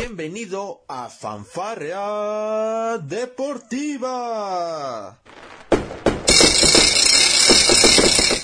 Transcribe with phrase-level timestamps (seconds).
[0.00, 4.40] Bienvenido a Fanfarrea Deportiva.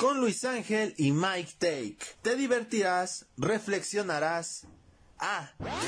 [0.01, 1.99] Con Luis Ángel y Mike Take.
[2.23, 4.67] Te divertirás, reflexionarás.
[5.21, 5.53] Ah.
[5.59, 5.79] También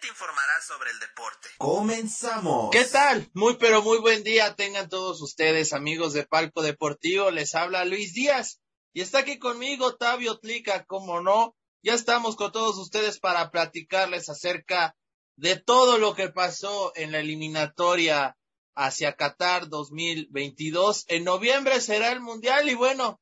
[0.00, 1.48] te informarás sobre el deporte.
[1.58, 2.70] Comenzamos.
[2.70, 3.28] ¿Qué tal?
[3.34, 7.32] Muy pero muy buen día tengan todos ustedes, amigos de Palco Deportivo.
[7.32, 8.60] Les habla Luis Díaz.
[8.92, 11.56] Y está aquí conmigo Tavio Tlica, como no.
[11.84, 14.96] Ya estamos con todos ustedes para platicarles acerca
[15.34, 18.36] de todo lo que pasó en la eliminatoria
[18.76, 21.06] hacia Qatar 2022.
[21.08, 23.20] En noviembre será el Mundial y bueno,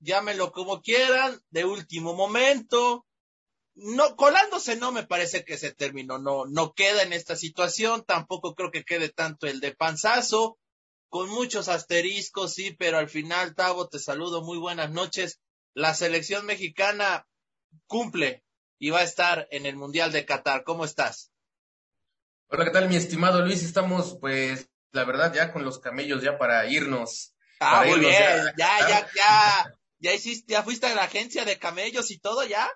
[0.00, 3.06] llámenlo como quieran, de último momento.
[3.76, 8.56] No, colándose no me parece que se terminó, no, no queda en esta situación, tampoco
[8.56, 10.58] creo que quede tanto el de panzazo,
[11.08, 15.40] con muchos asteriscos, sí, pero al final, Tavo, te saludo, muy buenas noches.
[15.72, 17.28] La selección mexicana
[17.86, 18.44] cumple
[18.78, 20.64] y va a estar en el Mundial de Qatar.
[20.64, 21.30] ¿Cómo estás?
[22.48, 23.62] Hola, ¿qué tal, mi estimado Luis?
[23.62, 27.34] Estamos, pues, la verdad, ya con los camellos ya para irnos.
[27.60, 28.12] Ah, muy bien,
[28.56, 32.68] ya, ya, ya, ya, hiciste, ya fuiste a la agencia de camellos y todo, ¿ya?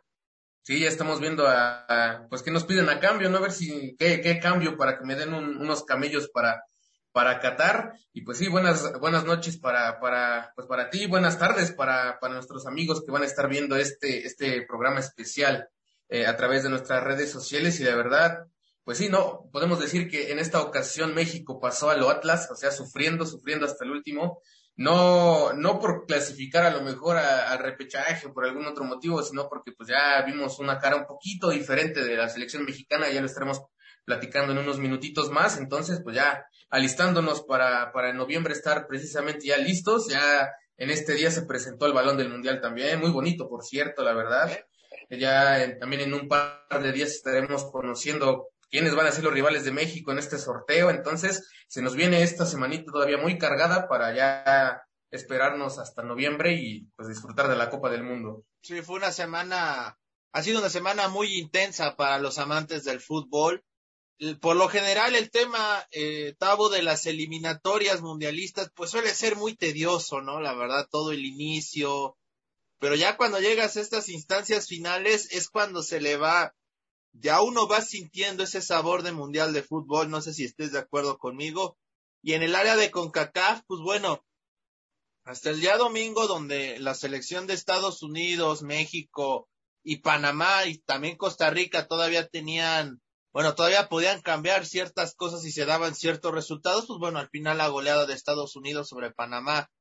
[0.62, 3.38] Sí, ya estamos viendo a, pues, qué nos piden a cambio, ¿no?
[3.38, 6.62] A ver si, qué, qué cambio para que me den unos camellos para,
[7.14, 7.94] para Qatar.
[8.12, 12.34] Y pues sí, buenas, buenas noches para, para, pues para ti, buenas tardes para, para
[12.34, 15.68] nuestros amigos que van a estar viendo este, este programa especial
[16.08, 17.78] eh, a través de nuestras redes sociales.
[17.78, 18.46] Y de verdad,
[18.82, 22.56] pues sí, no, podemos decir que en esta ocasión México pasó a lo Atlas, o
[22.56, 24.40] sea, sufriendo, sufriendo hasta el último.
[24.74, 29.48] No, no por clasificar a lo mejor al repechaje o por algún otro motivo, sino
[29.48, 33.26] porque pues ya vimos una cara un poquito diferente de la selección mexicana, ya lo
[33.26, 33.62] estaremos
[34.04, 39.46] platicando en unos minutitos más, entonces pues ya alistándonos para, para en noviembre estar precisamente
[39.46, 43.48] ya listos, ya en este día se presentó el balón del mundial también, muy bonito
[43.48, 44.50] por cierto, la verdad,
[45.10, 49.64] ya también en un par de días estaremos conociendo quiénes van a ser los rivales
[49.64, 54.14] de México en este sorteo, entonces se nos viene esta semanita todavía muy cargada para
[54.14, 58.44] ya esperarnos hasta noviembre y pues disfrutar de la Copa del Mundo.
[58.62, 59.96] Sí, fue una semana,
[60.32, 63.62] ha sido una semana muy intensa para los amantes del fútbol
[64.40, 69.56] por lo general el tema, eh, Tabo, de las eliminatorias mundialistas, pues suele ser muy
[69.56, 70.40] tedioso, ¿no?
[70.40, 72.16] La verdad, todo el inicio.
[72.78, 76.54] Pero ya cuando llegas a estas instancias finales es cuando se le va,
[77.12, 80.78] ya uno va sintiendo ese sabor de mundial de fútbol, no sé si estés de
[80.78, 81.76] acuerdo conmigo.
[82.22, 84.24] Y en el área de CONCACAF, pues bueno,
[85.24, 89.48] hasta el día domingo donde la selección de Estados Unidos, México
[89.82, 93.00] y Panamá y también Costa Rica todavía tenían
[93.34, 97.58] bueno, todavía podían cambiar ciertas cosas y se daban ciertos resultados, pues bueno, al final
[97.58, 99.72] la goleada de Estados Unidos sobre Panamá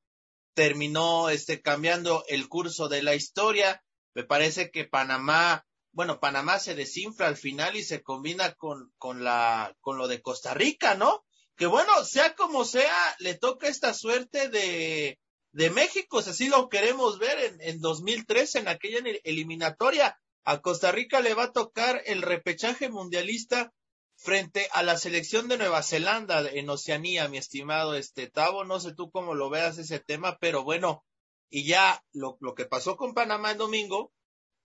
[0.56, 3.84] terminó este cambiando el curso de la historia.
[4.16, 9.24] Me parece que Panamá, bueno, Panamá se desinfla al final y se combina con, con
[9.24, 11.24] la, con lo de Costa Rica, ¿no?
[11.56, 15.20] Que bueno, sea como sea, le toca esta suerte de,
[15.52, 20.92] de México, si así lo queremos ver en, en 2003 en aquella eliminatoria a Costa
[20.92, 23.74] Rica le va a tocar el repechaje mundialista
[24.16, 28.64] frente a la selección de Nueva Zelanda en Oceanía, mi estimado este Tavo.
[28.64, 31.04] No sé tú cómo lo veas ese tema, pero bueno,
[31.50, 34.12] y ya lo, lo que pasó con Panamá el domingo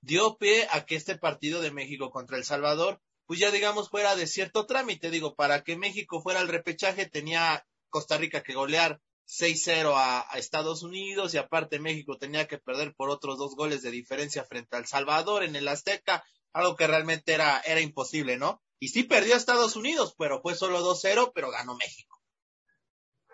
[0.01, 4.17] dio pie a que este partido de México contra El Salvador, pues ya digamos fuera
[4.17, 5.11] de cierto trámite.
[5.11, 10.83] Digo, para que México fuera al repechaje tenía Costa Rica que golear 6-0 a, Estados
[10.83, 14.87] Unidos y aparte México tenía que perder por otros dos goles de diferencia frente al
[14.87, 18.63] Salvador en el Azteca, algo que realmente era, era imposible, ¿no?
[18.81, 22.19] Y sí perdió a Estados Unidos, pero fue solo 2-0, pero ganó México.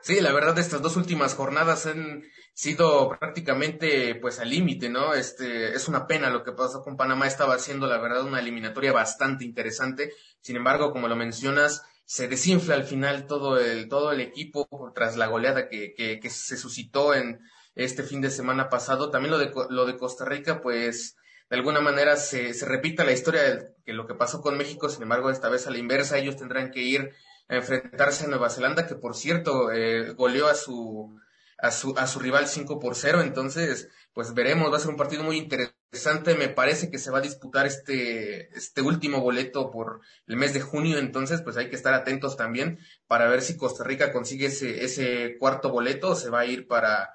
[0.04, 5.14] Sí, la verdad estas dos últimas jornadas han sido prácticamente pues al límite, ¿no?
[5.14, 8.92] Este es una pena lo que pasó con Panamá, estaba haciendo la verdad una eliminatoria
[8.92, 10.12] bastante interesante.
[10.42, 15.16] Sin embargo, como lo mencionas, se desinfla al final todo el, todo el equipo tras
[15.16, 17.40] la goleada que, que, que se suscitó en
[17.74, 19.10] este fin de semana pasado.
[19.10, 21.16] También lo de, lo de Costa Rica, pues
[21.50, 24.88] de alguna manera se, se repita la historia de que lo que pasó con México,
[24.88, 27.12] sin embargo, esta vez a la inversa, ellos tendrán que ir
[27.48, 31.18] a enfrentarse a Nueva Zelanda, que por cierto eh, goleó a su,
[31.64, 34.98] a su, a su rival 5 por 0, entonces pues veremos, va a ser un
[34.98, 40.02] partido muy interesante, me parece que se va a disputar este, este último boleto por
[40.26, 43.82] el mes de junio, entonces pues hay que estar atentos también para ver si Costa
[43.82, 47.14] Rica consigue ese, ese cuarto boleto o se va a ir para,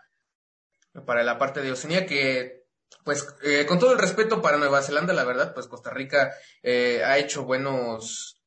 [1.05, 2.63] para la parte de Oceanía, que
[3.03, 7.03] pues eh, con todo el respeto para Nueva Zelanda, la verdad, pues Costa Rica eh,
[7.05, 8.38] ha hecho buenos,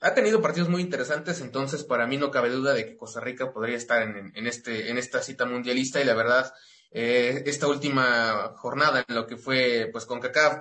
[0.00, 3.52] ha tenido partidos muy interesantes, entonces para mí no cabe duda de que Costa Rica
[3.52, 6.52] podría estar en, en, este, en esta cita mundialista y la verdad
[6.90, 10.58] eh, esta última jornada en lo que fue pues con CACAF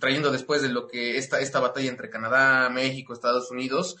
[0.00, 3.96] trayendo después de lo que esta, esta batalla entre Canadá, México, Estados Unidos,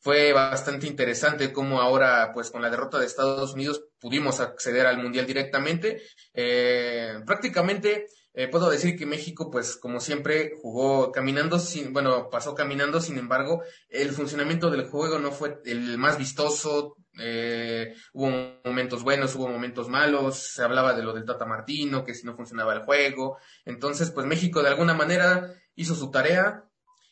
[0.00, 4.98] fue bastante interesante cómo ahora, pues con la derrota de Estados Unidos, pudimos acceder al
[4.98, 6.02] Mundial directamente.
[6.34, 8.06] Eh, prácticamente
[8.38, 13.18] eh, puedo decir que México, pues como siempre, jugó caminando, sin, bueno, pasó caminando, sin
[13.18, 16.94] embargo, el funcionamiento del juego no fue el más vistoso.
[17.18, 22.14] Eh, hubo momentos buenos, hubo momentos malos, se hablaba de lo del Tata Martino, que
[22.14, 23.38] si no funcionaba el juego.
[23.64, 26.62] Entonces, pues México de alguna manera hizo su tarea,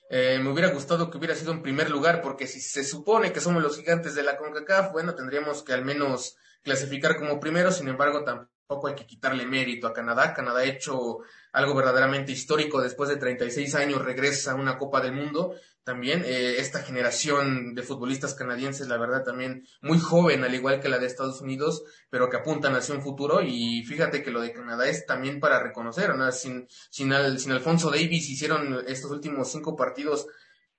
[0.09, 3.41] eh, me hubiera gustado que hubiera sido en primer lugar, porque si se supone que
[3.41, 7.89] somos los gigantes de la CONCACAF, bueno, tendríamos que al menos clasificar como primero, sin
[7.89, 10.35] embargo, tampoco hay que quitarle mérito a Canadá.
[10.35, 11.19] Canadá ha hecho
[11.53, 15.55] algo verdaderamente histórico, después de 36 años regresa a una Copa del Mundo,
[15.85, 20.89] también eh, esta generación de futbolistas canadienses, la verdad también muy joven, al igual que
[20.89, 24.53] la de Estados Unidos, pero que apuntan hacia un futuro y fíjate que lo de
[24.53, 26.31] Canadá es también para reconocer, ¿no?
[26.33, 30.27] sin, sin, sin Alfonso Davis hicieron estos últimos cinco partidos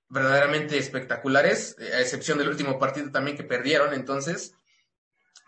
[0.09, 4.53] verdaderamente espectaculares, a excepción del último partido también que perdieron, entonces,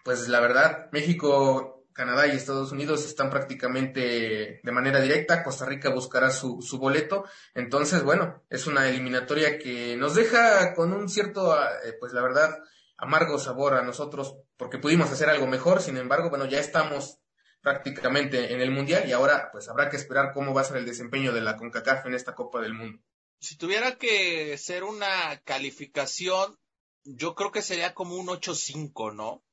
[0.03, 5.44] pues la verdad, México Canadá y Estados Unidos están prácticamente de manera directa.
[5.44, 7.25] Costa Rica buscará su, su boleto.
[7.54, 12.57] Entonces, bueno, es una eliminatoria que nos deja con un cierto, eh, pues la verdad,
[12.96, 15.81] amargo sabor a nosotros porque pudimos hacer algo mejor.
[15.81, 17.19] Sin embargo, bueno, ya estamos
[17.62, 20.86] prácticamente en el Mundial y ahora pues habrá que esperar cómo va a ser el
[20.86, 23.04] desempeño de la CONCACAF en esta Copa del Mundo.
[23.42, 26.57] Si tuviera que ser una calificación,
[27.04, 29.44] yo creo que sería como un 8-5, ¿no?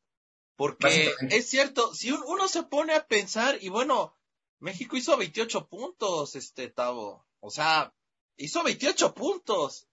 [0.56, 4.16] Porque es cierto, si uno se pone a pensar, y bueno,
[4.58, 7.26] México hizo 28 puntos, este Tavo.
[7.40, 7.94] O sea,
[8.36, 9.86] hizo 28 puntos.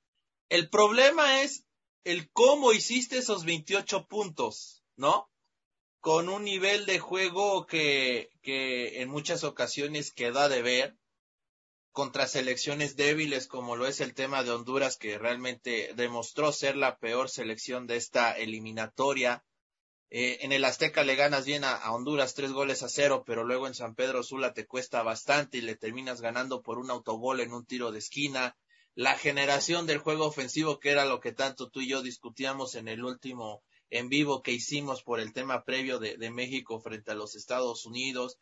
[0.48, 1.66] El problema es
[2.06, 5.30] el cómo hiciste esos 28 puntos, ¿no?
[6.00, 10.98] Con un nivel de juego que, que en muchas ocasiones queda de ver
[11.92, 16.98] contra selecciones débiles como lo es el tema de Honduras que realmente demostró ser la
[16.98, 19.46] peor selección de esta eliminatoria
[20.16, 23.66] eh, en el Azteca le ganas bien a, Honduras tres goles a cero, pero luego
[23.66, 27.52] en San Pedro Sula te cuesta bastante y le terminas ganando por un autogol en
[27.52, 28.56] un tiro de esquina.
[28.94, 32.90] La generación del juego ofensivo, que era lo que tanto tú y yo discutíamos en
[32.90, 37.16] el último en vivo que hicimos por el tema previo de, de México frente a
[37.16, 38.38] los Estados Unidos.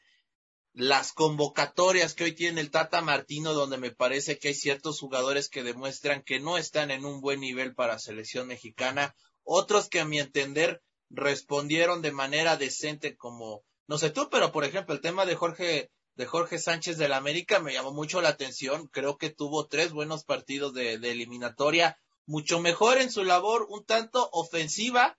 [0.73, 5.47] Las convocatorias que hoy tiene el Tata Martino, donde me parece que hay ciertos jugadores
[5.47, 9.15] que demuestran que no están en un buen nivel para selección mexicana,
[9.45, 10.81] otros que a mi entender
[11.13, 15.91] respondieron de manera decente como, no sé tú, pero por ejemplo el tema de Jorge,
[16.15, 20.23] de Jorge Sánchez del América me llamó mucho la atención, creo que tuvo tres buenos
[20.23, 25.17] partidos de, de eliminatoria, mucho mejor en su labor, un tanto ofensiva,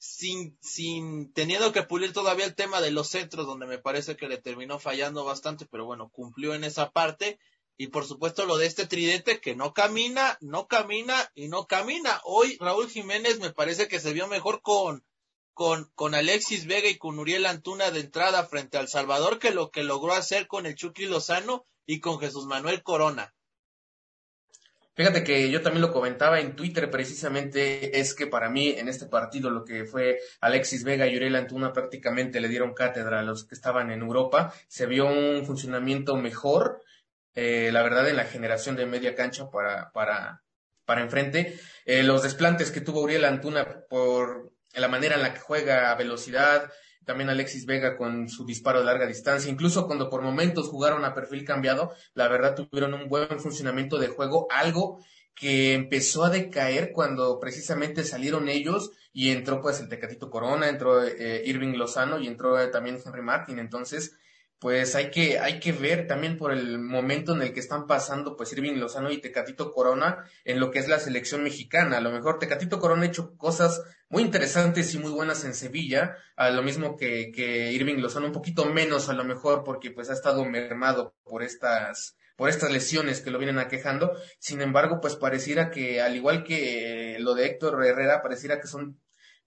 [0.00, 4.28] sin, sin teniendo que pulir todavía el tema de los centros, donde me parece que
[4.28, 7.38] le terminó fallando bastante, pero bueno, cumplió en esa parte.
[7.76, 12.20] Y por supuesto lo de este tridente que no camina, no camina y no camina.
[12.24, 15.02] Hoy Raúl Jiménez me parece que se vio mejor con,
[15.54, 19.70] con, con Alexis Vega y con Uriel Antuna de entrada frente al Salvador que lo
[19.70, 23.34] que logró hacer con el Chucky Lozano y con Jesús Manuel Corona.
[24.94, 29.06] Fíjate que yo también lo comentaba en Twitter precisamente, es que para mí en este
[29.06, 33.44] partido lo que fue Alexis Vega y Uriel Antuna prácticamente le dieron cátedra a los
[33.44, 36.82] que estaban en Europa, se vio un funcionamiento mejor,
[37.34, 40.42] eh, la verdad, en la generación de media cancha para, para,
[40.84, 41.58] para enfrente.
[41.86, 45.94] Eh, los desplantes que tuvo Uriel Antuna por la manera en la que juega a
[45.96, 46.70] velocidad,
[47.04, 51.14] también Alexis Vega con su disparo de larga distancia, incluso cuando por momentos jugaron a
[51.14, 55.00] perfil cambiado, la verdad tuvieron un buen funcionamiento de juego, algo
[55.34, 61.02] que empezó a decaer cuando precisamente salieron ellos y entró pues el Tecatito Corona, entró
[61.02, 64.16] eh, Irving Lozano y entró eh, también Henry Martin, entonces
[64.60, 68.36] pues hay que, hay que ver también por el momento en el que están pasando,
[68.36, 71.96] pues Irving Lozano y Tecatito Corona en lo que es la selección mexicana.
[71.96, 76.14] A lo mejor Tecatito Corona ha hecho cosas muy interesantes y muy buenas en Sevilla,
[76.36, 80.10] a lo mismo que, que Irving Lozano, un poquito menos a lo mejor porque pues
[80.10, 84.12] ha estado mermado por estas, por estas lesiones que lo vienen aquejando.
[84.38, 89.00] Sin embargo, pues pareciera que, al igual que lo de Héctor Herrera, pareciera que son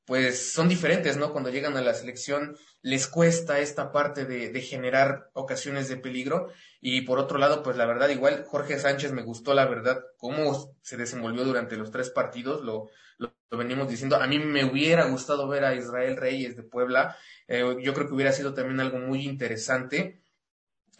[0.06, 1.32] pues son diferentes, ¿no?
[1.32, 6.50] Cuando llegan a la selección les cuesta esta parte de, de, generar ocasiones de peligro.
[6.82, 10.78] Y por otro lado, pues la verdad, igual Jorge Sánchez me gustó la verdad cómo
[10.82, 14.18] se desenvolvió durante los tres partidos, lo, lo, venimos diciendo.
[14.18, 17.16] A mí me hubiera gustado ver a Israel Reyes de Puebla,
[17.48, 20.23] eh, yo creo que hubiera sido también algo muy interesante.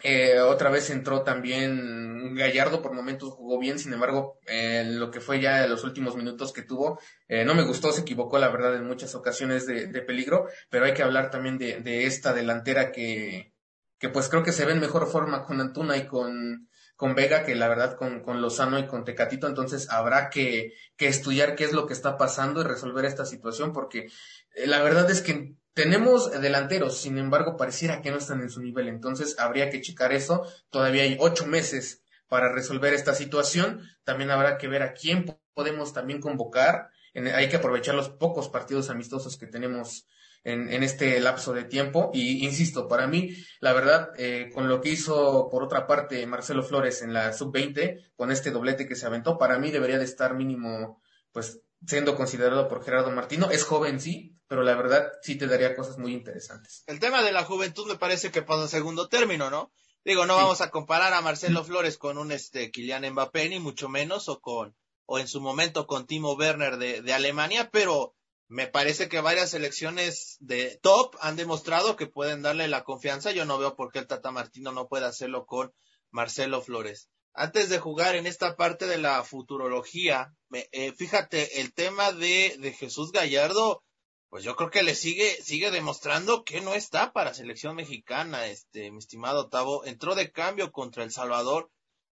[0.06, 5.22] Eh, otra vez entró también Gallardo, por momentos jugó bien, sin embargo, eh, lo que
[5.22, 8.76] fue ya los últimos minutos que tuvo, eh, no me gustó, se equivocó la verdad
[8.76, 13.54] en muchas ocasiones de, peligro, pero hay que hablar también de, esta delantera que,
[13.98, 17.42] que pues creo que se ve en mejor forma con Antuna y con, con Vega
[17.42, 21.64] que la verdad con, con Lozano y con Tecatito, entonces habrá que, que estudiar qué
[21.64, 24.08] es lo que está pasando y resolver esta situación, porque
[24.54, 28.62] eh, la verdad es que tenemos delanteros, sin embargo, pareciera que no están en su
[28.62, 30.46] nivel, entonces habría que checar eso.
[30.70, 33.82] Todavía hay ocho meses para resolver esta situación.
[34.04, 36.90] También habrá que ver a quién podemos también convocar.
[37.14, 40.06] hay que aprovechar los pocos partidos amistosos que tenemos
[40.44, 42.10] en, este lapso de tiempo.
[42.14, 46.62] Y insisto, para mí, la verdad, eh, con lo que hizo por otra parte Marcelo
[46.62, 50.34] Flores en la sub-20, con este doblete que se aventó, para mí debería de estar
[50.34, 51.02] mínimo,
[51.32, 53.50] pues, siendo considerado por Gerardo Martino.
[53.50, 56.84] Es joven, sí, pero la verdad sí te daría cosas muy interesantes.
[56.86, 59.72] El tema de la juventud me parece que pasa en segundo término, ¿no?
[60.04, 63.88] Digo, no vamos a comparar a Marcelo Flores con un este Kylian Mbappé, ni mucho
[63.88, 64.76] menos, o con,
[65.06, 68.14] o en su momento con Timo Werner de, de Alemania, pero
[68.48, 73.32] me parece que varias selecciones de top han demostrado que pueden darle la confianza.
[73.32, 75.72] Yo no veo por qué el Tata Martino no puede hacerlo con
[76.10, 77.08] Marcelo Flores.
[77.34, 82.72] Antes de jugar en esta parte de la futurología, eh, fíjate, el tema de, de
[82.72, 83.82] Jesús Gallardo,
[84.30, 88.90] pues yo creo que le sigue, sigue demostrando que no está para selección mexicana, este,
[88.90, 89.84] mi estimado Tavo.
[89.84, 91.70] Entró de cambio contra El Salvador,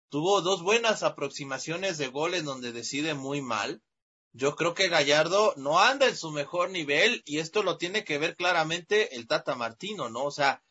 [0.09, 3.83] tuvo dos buenas aproximaciones de goles donde decide muy mal
[4.33, 8.19] yo creo que Gallardo no anda en su mejor nivel y esto lo tiene que
[8.19, 10.25] ver claramente el Tata Martino, ¿no?
[10.25, 10.63] O sea,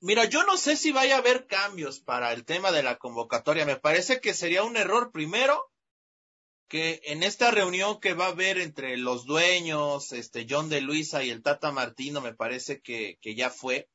[0.00, 3.66] mira, yo no sé si vaya a haber cambios para el tema de la convocatoria.
[3.66, 5.70] Me parece que sería un error primero
[6.68, 11.22] que en esta reunión que va a haber entre los dueños, este John de Luisa
[11.22, 13.88] y el Tata Martino, me parece que, que ya fue.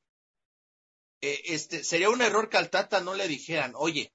[1.21, 4.13] Eh, este sería un error que al Tata no le dijeran, oye,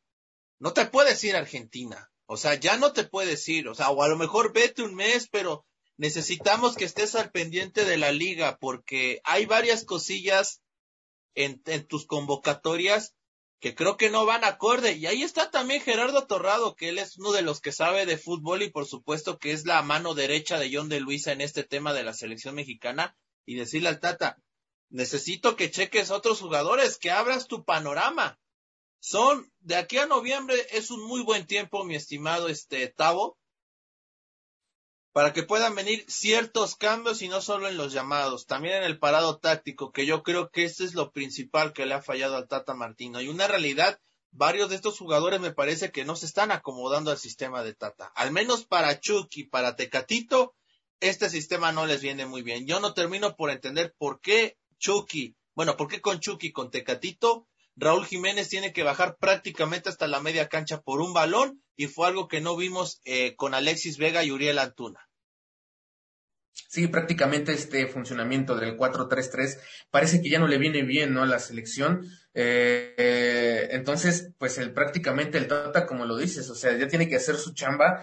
[0.59, 3.91] no te puedes ir a Argentina o sea, ya no te puedes ir, o sea,
[3.91, 5.65] o a lo mejor vete un mes, pero
[5.97, 10.61] necesitamos que estés al pendiente de la liga porque hay varias cosillas
[11.37, 13.15] en, tus convocatorias
[13.61, 14.95] que creo que no van acorde.
[14.95, 18.19] Y ahí está también Gerardo Torrado, que él es uno de los que sabe de
[18.19, 21.63] fútbol y por supuesto que es la mano derecha de John de Luisa en este
[21.63, 23.17] tema de la selección mexicana.
[23.45, 24.43] Y decirle al Tata,
[24.89, 28.41] necesito que cheques otros jugadores, que abras tu panorama.
[28.99, 33.39] Son, de aquí a noviembre es un muy buen tiempo, mi estimado este Tavo,
[35.17, 38.99] para que puedan venir ciertos cambios y no solo en los llamados, también en el
[38.99, 42.49] parado táctico, que yo creo que este es lo principal que le ha fallado al
[42.49, 43.23] Tata Martino.
[43.23, 43.99] Y una realidad,
[44.31, 48.13] varios de estos jugadores me parece que no se están acomodando al sistema de Tata.
[48.15, 50.55] Al menos para Chucky, para Tecatito,
[51.01, 52.67] este sistema no les viene muy bien.
[52.67, 57.49] Yo no termino por entender por qué Chucky, bueno, por qué con Chucky, con Tecatito,
[57.75, 62.07] Raúl Jiménez tiene que bajar prácticamente hasta la media cancha por un balón y fue
[62.07, 65.06] algo que no vimos eh, con Alexis Vega y Uriel Antuna.
[66.69, 69.59] Sí, prácticamente este funcionamiento del 4-3-3
[69.91, 71.23] parece que ya no le viene bien ¿no?
[71.23, 72.07] a la selección.
[72.35, 77.17] Eh, entonces, pues el, prácticamente el Tata, como lo dices, o sea, ya tiene que
[77.17, 78.01] hacer su chamba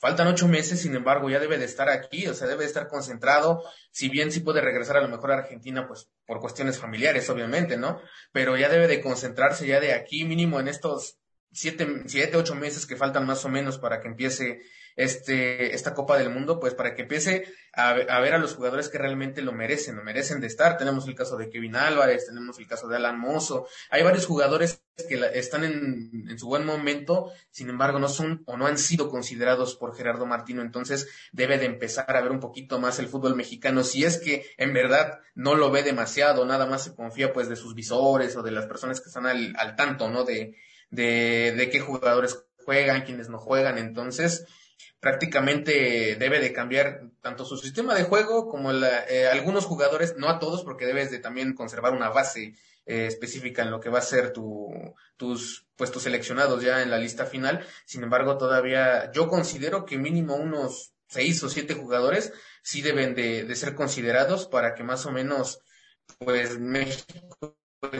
[0.00, 2.88] Faltan ocho meses, sin embargo, ya debe de estar aquí, o sea, debe de estar
[2.88, 3.62] concentrado.
[3.90, 7.76] Si bien sí puede regresar a lo mejor a Argentina, pues por cuestiones familiares, obviamente,
[7.76, 8.00] ¿no?
[8.32, 11.18] Pero ya debe de concentrarse ya de aquí, mínimo en estos
[11.52, 14.62] siete, siete, ocho meses que faltan más o menos para que empiece
[15.02, 18.98] este, esta Copa del Mundo, pues para que empiece a, ver a los jugadores que
[18.98, 20.76] realmente lo merecen, lo merecen de estar.
[20.76, 24.82] Tenemos el caso de Kevin Álvarez, tenemos el caso de Alan Mozo, hay varios jugadores
[25.08, 29.08] que están en, en, su buen momento, sin embargo no son o no han sido
[29.08, 33.34] considerados por Gerardo Martino, entonces debe de empezar a ver un poquito más el fútbol
[33.34, 37.48] mexicano, si es que en verdad no lo ve demasiado, nada más se confía pues
[37.48, 40.24] de sus visores o de las personas que están al, al tanto, ¿no?
[40.24, 40.56] De,
[40.90, 44.46] de, de qué jugadores juegan, quienes no juegan, entonces
[45.00, 50.28] prácticamente debe de cambiar tanto su sistema de juego como la, eh, algunos jugadores, no
[50.28, 52.54] a todos, porque debes de también conservar una base
[52.86, 54.68] eh, específica en lo que va a ser tu,
[55.16, 57.64] tus puestos seleccionados ya en la lista final.
[57.84, 62.32] Sin embargo, todavía yo considero que mínimo unos seis o siete jugadores
[62.62, 65.60] sí deben de, de ser considerados para que más o menos
[66.18, 67.56] pues México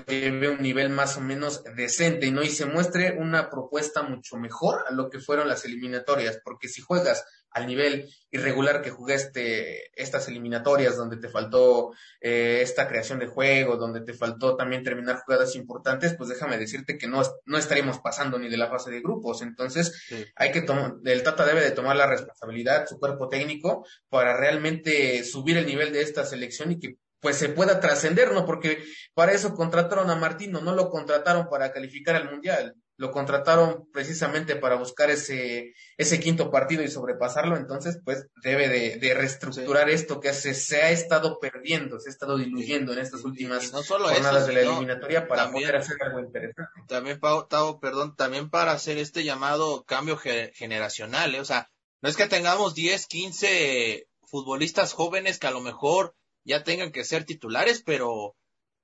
[0.06, 2.42] lleve un nivel más o menos decente ¿no?
[2.42, 6.82] y se muestre una propuesta mucho mejor a lo que fueron las eliminatorias, porque si
[6.82, 13.26] juegas al nivel irregular que jugaste estas eliminatorias, donde te faltó eh, esta creación de
[13.26, 17.98] juego, donde te faltó también terminar jugadas importantes, pues déjame decirte que no, no estaríamos
[17.98, 19.42] pasando ni de la fase de grupos.
[19.42, 20.06] Entonces,
[20.36, 25.24] hay que tomar, el Tata debe de tomar la responsabilidad, su cuerpo técnico, para realmente
[25.24, 28.46] subir el nivel de esta selección y que pues se pueda trascender, ¿no?
[28.46, 28.82] Porque
[29.14, 32.74] para eso contrataron a Martino, no lo contrataron para calificar al Mundial.
[32.96, 39.14] lo contrataron precisamente para buscar ese, ese quinto partido y sobrepasarlo, entonces pues debe de,
[39.14, 43.70] reestructurar esto que se, se, ha estado perdiendo, se ha estado diluyendo en estas últimas
[43.70, 46.82] jornadas de la eliminatoria para poder hacer algo interesante.
[46.88, 47.48] También, Pau,
[47.80, 51.40] perdón, también para hacer este llamado cambio generacional, ¿eh?
[51.40, 51.70] o sea,
[52.02, 57.04] no es que tengamos 10, 15 futbolistas jóvenes que a lo mejor ya tengan que
[57.04, 58.36] ser titulares, pero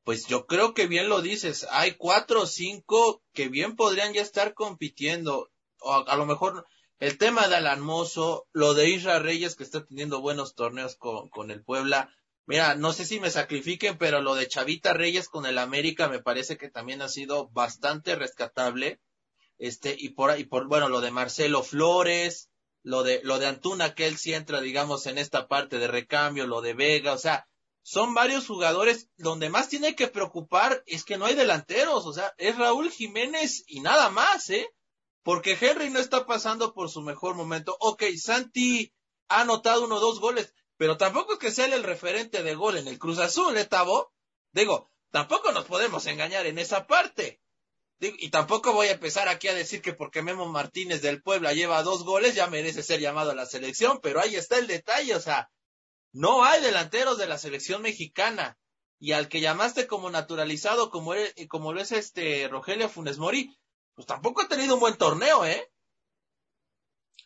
[0.04, 4.22] pues yo creo que bien lo dices, hay cuatro o cinco que bien podrían ya
[4.22, 6.64] estar compitiendo, o a, lo mejor
[7.00, 11.28] el tema de Alan Mozo, lo de Isra Reyes que está teniendo buenos torneos con,
[11.28, 12.14] con el Puebla,
[12.46, 16.22] mira, no sé si me sacrifiquen, pero lo de Chavita Reyes con el América me
[16.22, 19.00] parece que también ha sido bastante rescatable,
[19.58, 22.48] este, y por, y por, bueno, lo de Marcelo Flores,
[22.86, 26.46] lo de, lo de Antuna, que él sí entra, digamos, en esta parte de recambio,
[26.46, 27.48] lo de Vega, o sea,
[27.82, 32.32] son varios jugadores donde más tiene que preocupar es que no hay delanteros, o sea,
[32.38, 34.72] es Raúl Jiménez y nada más, ¿eh?
[35.24, 37.76] Porque Henry no está pasando por su mejor momento.
[37.80, 38.94] Ok, Santi
[39.28, 42.76] ha anotado uno o dos goles, pero tampoco es que sea el referente de gol
[42.76, 44.12] en el Cruz Azul, ¿eh, Tavo?
[44.52, 47.40] Digo, tampoco nos podemos engañar en esa parte.
[47.98, 51.82] Y tampoco voy a empezar aquí a decir que porque Memo Martínez del Puebla lleva
[51.82, 55.20] dos goles ya merece ser llamado a la selección, pero ahí está el detalle, o
[55.20, 55.50] sea,
[56.12, 58.58] no hay delanteros de la selección mexicana.
[58.98, 61.12] Y al que llamaste como naturalizado, como,
[61.48, 63.54] como lo es este Rogelio Funes Mori,
[63.94, 65.70] pues tampoco ha tenido un buen torneo, ¿eh?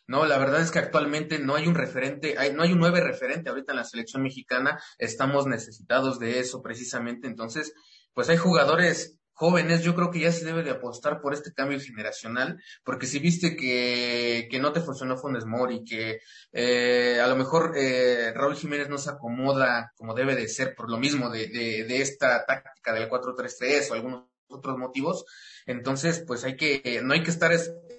[0.07, 2.99] No, la verdad es que actualmente no hay un referente, hay, no hay un nueve
[2.99, 7.73] referente ahorita en la selección mexicana, estamos necesitados de eso precisamente, entonces,
[8.13, 11.79] pues hay jugadores jóvenes, yo creo que ya se debe de apostar por este cambio
[11.79, 16.19] generacional, porque si viste que, que no te funcionó Funes Mori, que
[16.51, 20.91] eh, a lo mejor eh, Raúl Jiménez no se acomoda como debe de ser por
[20.91, 25.25] lo mismo de, de, de esta táctica del 4-3-3 o algunos otros motivos,
[25.65, 27.51] entonces, pues hay que, no hay que estar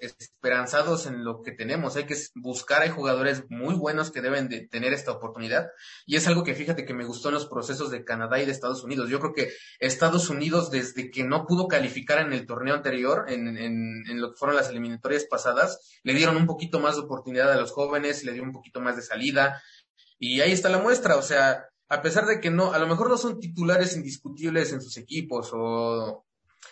[0.03, 4.67] esperanzados en lo que tenemos, hay que buscar, hay jugadores muy buenos que deben de
[4.67, 5.69] tener esta oportunidad.
[6.07, 8.53] Y es algo que fíjate que me gustó en los procesos de Canadá y de
[8.53, 9.09] Estados Unidos.
[9.09, 13.57] Yo creo que Estados Unidos, desde que no pudo calificar en el torneo anterior, en,
[13.57, 17.53] en, en lo que fueron las eliminatorias pasadas, le dieron un poquito más de oportunidad
[17.53, 19.63] a los jóvenes, le dio un poquito más de salida.
[20.19, 23.11] Y ahí está la muestra, o sea, a pesar de que no, a lo mejor
[23.11, 26.25] no son titulares indiscutibles en sus equipos o,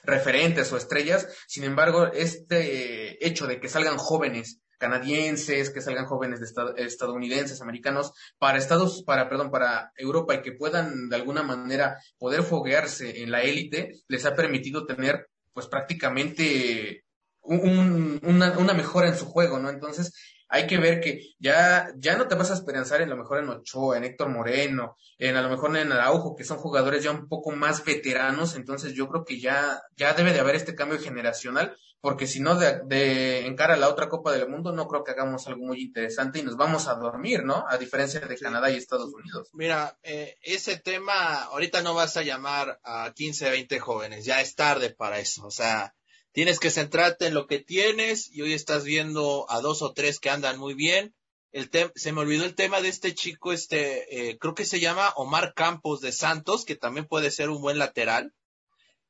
[0.03, 1.29] referentes o estrellas.
[1.47, 8.13] Sin embargo, este hecho de que salgan jóvenes canadienses, que salgan jóvenes de estadounidenses, americanos,
[8.39, 13.31] para Estados, para, perdón, para Europa y que puedan de alguna manera poder foguearse en
[13.31, 17.05] la élite, les ha permitido tener, pues prácticamente
[17.43, 19.69] un, una mejora en su juego, ¿no?
[19.69, 20.15] Entonces,
[20.51, 23.49] hay que ver que ya, ya no te vas a esperanzar en lo mejor en
[23.49, 27.29] Ochoa, en Héctor Moreno, en a lo mejor en Araujo, que son jugadores ya un
[27.29, 31.77] poco más veteranos, entonces yo creo que ya, ya debe de haber este cambio generacional,
[32.01, 35.47] porque si no de, de encara la otra Copa del Mundo, no creo que hagamos
[35.47, 37.65] algo muy interesante y nos vamos a dormir, ¿no?
[37.69, 39.51] A diferencia de Canadá y Estados Unidos.
[39.53, 44.57] Mira, eh, ese tema, ahorita no vas a llamar a 15, 20 jóvenes, ya es
[44.57, 45.95] tarde para eso, o sea,
[46.33, 50.21] Tienes que centrarte en lo que tienes y hoy estás viendo a dos o tres
[50.21, 51.15] que andan muy bien.
[51.51, 55.13] El se me olvidó el tema de este chico, este, eh, creo que se llama
[55.17, 58.33] Omar Campos de Santos, que también puede ser un buen lateral.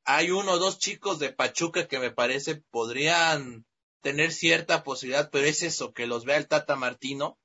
[0.05, 3.67] Hay uno o dos chicos de Pachuca que me parece podrían
[4.01, 7.39] tener cierta posibilidad, pero es eso, que los vea el Tata Martino.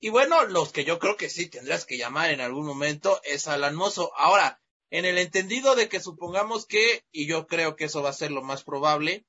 [0.00, 3.46] Y bueno, los que yo creo que sí tendrás que llamar en algún momento es
[3.46, 4.10] Alan Mozo.
[4.16, 4.60] Ahora,
[4.92, 8.30] en el entendido de que supongamos que, y yo creo que eso va a ser
[8.30, 9.24] lo más probable,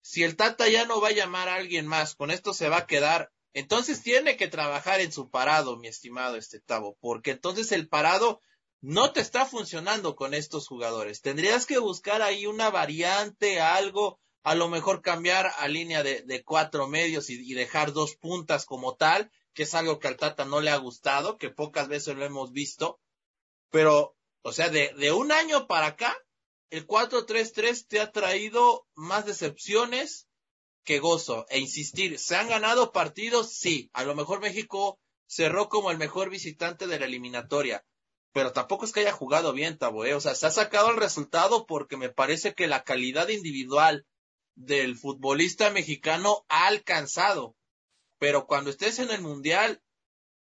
[0.00, 2.78] si el Tata ya no va a llamar a alguien más, con esto se va
[2.78, 7.72] a quedar, entonces tiene que trabajar en su parado, mi estimado este Tavo, porque entonces
[7.72, 8.40] el parado
[8.80, 11.20] no te está funcionando con estos jugadores.
[11.20, 16.88] Tendrías que buscar ahí una variante, algo, a lo mejor cambiar a línea de, cuatro
[16.88, 20.62] medios y, y, dejar dos puntas como tal, que es algo que al Tata no
[20.62, 22.98] le ha gustado, que pocas veces lo hemos visto,
[23.68, 26.16] pero o sea, de, de un año para acá,
[26.70, 30.28] el 4-3-3 te ha traído más decepciones
[30.84, 31.46] que gozo.
[31.50, 33.52] E insistir, ¿se han ganado partidos?
[33.52, 33.90] Sí.
[33.92, 37.84] A lo mejor México cerró como el mejor visitante de la eliminatoria.
[38.32, 40.14] Pero tampoco es que haya jugado bien, Tabo, ¿eh?
[40.14, 44.06] O sea, se ha sacado el resultado porque me parece que la calidad individual
[44.54, 47.56] del futbolista mexicano ha alcanzado.
[48.18, 49.82] Pero cuando estés en el Mundial,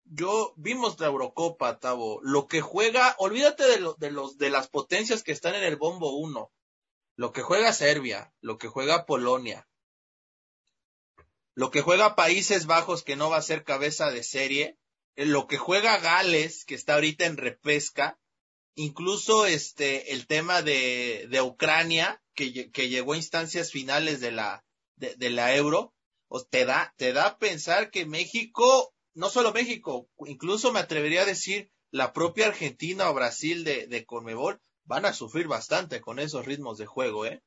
[0.10, 2.20] yo vimos la Eurocopa, Tavo.
[2.24, 6.18] Lo que juega, olvídate de, de los de las potencias que están en el bombo
[6.18, 6.52] 1.
[7.16, 9.68] Lo que juega Serbia, lo que juega Polonia,
[11.54, 14.78] lo que juega Países Bajos que no va a ser cabeza de serie,
[15.16, 18.18] eh, lo que juega Gales que está ahorita en repesca,
[18.76, 24.64] incluso este el tema de, de Ucrania que, que llegó a instancias finales de la,
[24.96, 25.94] de la Euro,
[26.50, 31.26] te da, te da a pensar que México, no solo México, incluso me atrevería a
[31.26, 36.46] decir la propia Argentina o Brasil de, de Conmebol van a sufrir bastante con esos
[36.46, 37.44] ritmos de juego, ¿eh?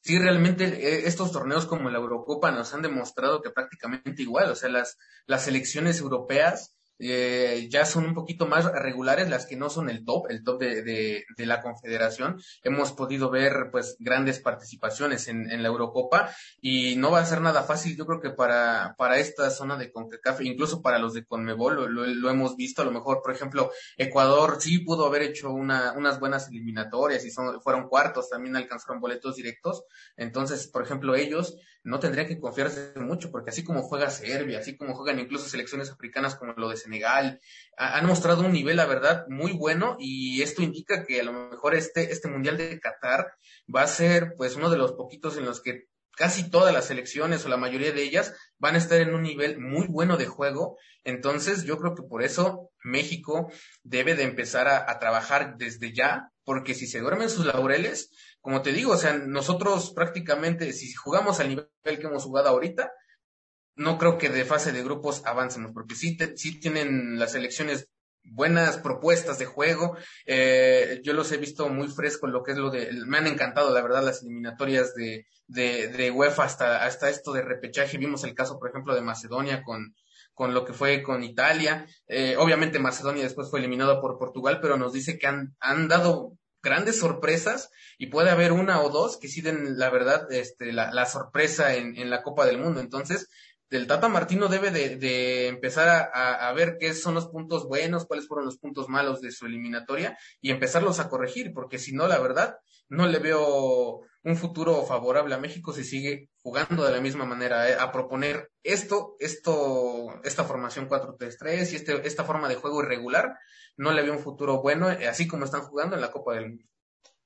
[0.00, 4.56] Sí, realmente eh, estos torneos como la Eurocopa nos han demostrado que prácticamente igual, o
[4.56, 9.70] sea, las, las selecciones europeas eh, ya son un poquito más regulares, las que no
[9.70, 12.40] son el top, el top de, de, la Confederación.
[12.62, 16.30] Hemos podido ver pues grandes participaciones en, la Eurocopa
[16.60, 19.90] y no va a ser nada fácil, yo creo que para, para esta zona de
[19.90, 24.58] CONCACAF, incluso para los de CONMEBOL, lo, hemos visto, a lo mejor, por ejemplo, Ecuador
[24.60, 29.84] sí pudo haber hecho una, unas buenas eliminatorias y fueron cuartos, también alcanzaron boletos directos.
[30.16, 34.76] Entonces, por ejemplo, ellos no tendrían que confiarse mucho, porque así como juega Serbia, así
[34.76, 37.40] como juegan incluso selecciones africanas como lo de Senegal,
[37.76, 41.74] han mostrado un nivel, la verdad, muy bueno y esto indica que a lo mejor
[41.74, 43.32] este, este Mundial de Qatar
[43.74, 45.88] va a ser pues uno de los poquitos en los que
[46.18, 49.60] casi todas las selecciones o la mayoría de ellas van a estar en un nivel
[49.60, 50.76] muy bueno de juego.
[51.04, 53.50] Entonces yo creo que por eso México
[53.84, 58.72] debe de empezar a, trabajar desde ya, porque si se duermen sus laureles, como te
[58.72, 62.92] digo, o sea, nosotros prácticamente, si jugamos al nivel que hemos jugado ahorita,
[63.76, 67.90] no creo que de fase de grupos avancemos, porque sí, te, sí tienen las elecciones
[68.30, 69.96] buenas propuestas de juego.
[70.26, 73.26] Eh, yo los he visto muy fresco en lo que es lo de, me han
[73.26, 77.98] encantado, la verdad, las eliminatorias de, de, de UEFA hasta, hasta esto de repechaje.
[77.98, 79.94] Vimos el caso, por ejemplo, de Macedonia con,
[80.34, 81.86] con lo que fue con Italia.
[82.06, 86.38] Eh, obviamente Macedonia después fue eliminado por Portugal, pero nos dice que han, han dado
[86.62, 90.92] grandes sorpresas y puede haber una o dos que sí den la verdad este la,
[90.92, 93.28] la sorpresa en, en, la Copa del Mundo entonces
[93.70, 98.06] el Tata Martino debe de, de empezar a, a, ver qué son los puntos buenos,
[98.06, 102.08] cuáles fueron los puntos malos de su eliminatoria y empezarlos a corregir, porque si no,
[102.08, 107.00] la verdad, no le veo un futuro favorable a México si sigue jugando de la
[107.00, 112.56] misma manera, eh, a proponer esto, esto, esta formación 4-3-3 y este, esta forma de
[112.56, 113.34] juego irregular,
[113.76, 116.48] no le veo un futuro bueno, eh, así como están jugando en la Copa del
[116.48, 116.64] Mundo.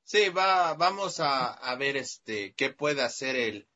[0.05, 3.69] Sí, va, vamos a, a ver este, qué puede hacer el,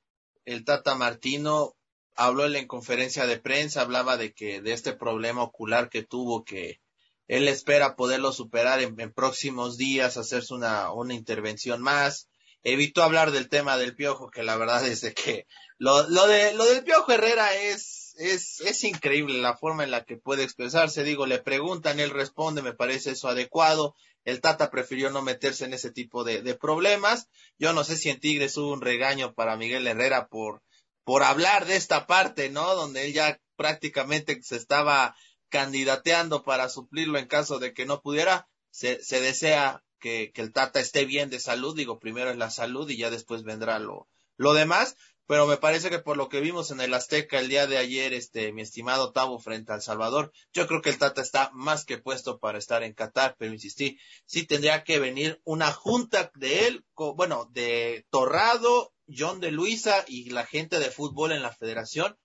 [0.44, 1.76] el Tata Martino
[2.16, 6.80] habló en conferencia de prensa, hablaba de que de este problema ocular que tuvo, que
[7.28, 12.28] él espera poderlo superar en, en próximos días, hacerse una, una intervención más.
[12.62, 15.46] Evitó hablar del tema del piojo, que la verdad es de que
[15.78, 20.04] lo, lo de lo del piojo Herrera es, es, es increíble la forma en la
[20.04, 21.04] que puede expresarse.
[21.04, 23.94] Digo, le preguntan, él responde, me parece eso adecuado.
[24.24, 27.28] El Tata prefirió no meterse en ese tipo de, de problemas.
[27.58, 30.62] Yo no sé si en Tigres hubo un regaño para Miguel Herrera por
[31.06, 32.74] por hablar de esta parte, ¿no?
[32.74, 35.14] Donde él ya prácticamente se estaba
[35.48, 38.48] candidateando para suplirlo en caso de que no pudiera.
[38.70, 42.50] Se, se desea que, que, el Tata esté bien de salud, digo, primero es la
[42.50, 44.96] salud y ya después vendrá lo, lo demás,
[45.28, 48.12] pero me parece que por lo que vimos en el Azteca el día de ayer,
[48.12, 51.98] este, mi estimado Tavo frente al Salvador, yo creo que el Tata está más que
[51.98, 56.84] puesto para estar en Qatar, pero insistí, sí tendría que venir una junta de él,
[57.14, 62.16] bueno, de Torrado, John de Luisa y la gente de fútbol en la federación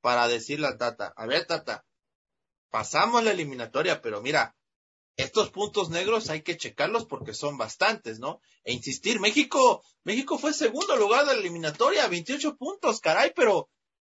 [0.00, 1.84] para decirle al Tata, a ver Tata,
[2.70, 4.56] pasamos la eliminatoria, pero mira,
[5.16, 8.40] estos puntos negros hay que checarlos porque son bastantes, ¿no?
[8.62, 13.68] E insistir, México, México fue segundo lugar de la eliminatoria, 28 puntos, caray, pero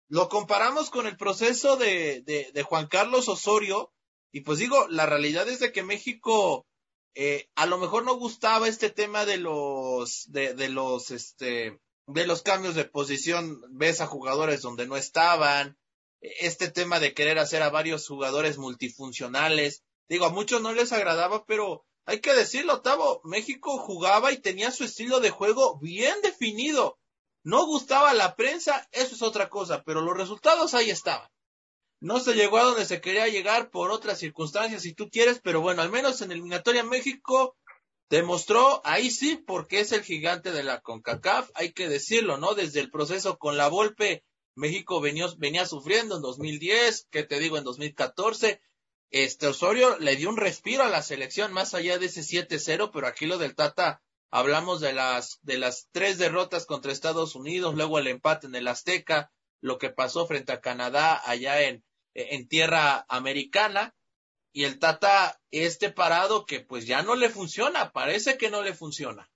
[0.08, 3.92] lo comparamos con el proceso de, de, de Juan Carlos Osorio,
[4.32, 6.66] y pues digo, la realidad es de que México,
[7.14, 12.26] eh, a lo mejor no gustaba este tema de los, de, de los, este, de
[12.26, 15.78] los cambios de posición, ves a jugadores donde no estaban,
[16.20, 21.44] este tema de querer hacer a varios jugadores multifuncionales, digo, a muchos no les agradaba,
[21.44, 26.98] pero hay que decirlo, Tavo, México jugaba y tenía su estilo de juego bien definido.
[27.42, 31.28] No gustaba la prensa, eso es otra cosa, pero los resultados ahí estaban.
[32.00, 35.60] No se llegó a donde se quería llegar por otras circunstancias, si tú quieres, pero
[35.60, 37.56] bueno, al menos en eliminatoria México
[38.10, 42.54] demostró ahí sí porque es el gigante de la CONCACAF, hay que decirlo, ¿no?
[42.54, 47.58] Desde el proceso con la Volpe, México venía, venía sufriendo en 2010, que te digo,
[47.58, 48.60] en 2014,
[49.10, 53.06] este Osorio le dio un respiro a la selección más allá de ese 7-0, pero
[53.06, 57.98] aquí lo del Tata hablamos de las de las tres derrotas contra Estados Unidos, luego
[57.98, 63.04] el empate en el Azteca, lo que pasó frente a Canadá allá en en tierra
[63.08, 63.94] americana
[64.54, 68.72] y el Tata este parado que pues ya no le funciona, parece que no le
[68.72, 69.28] funciona.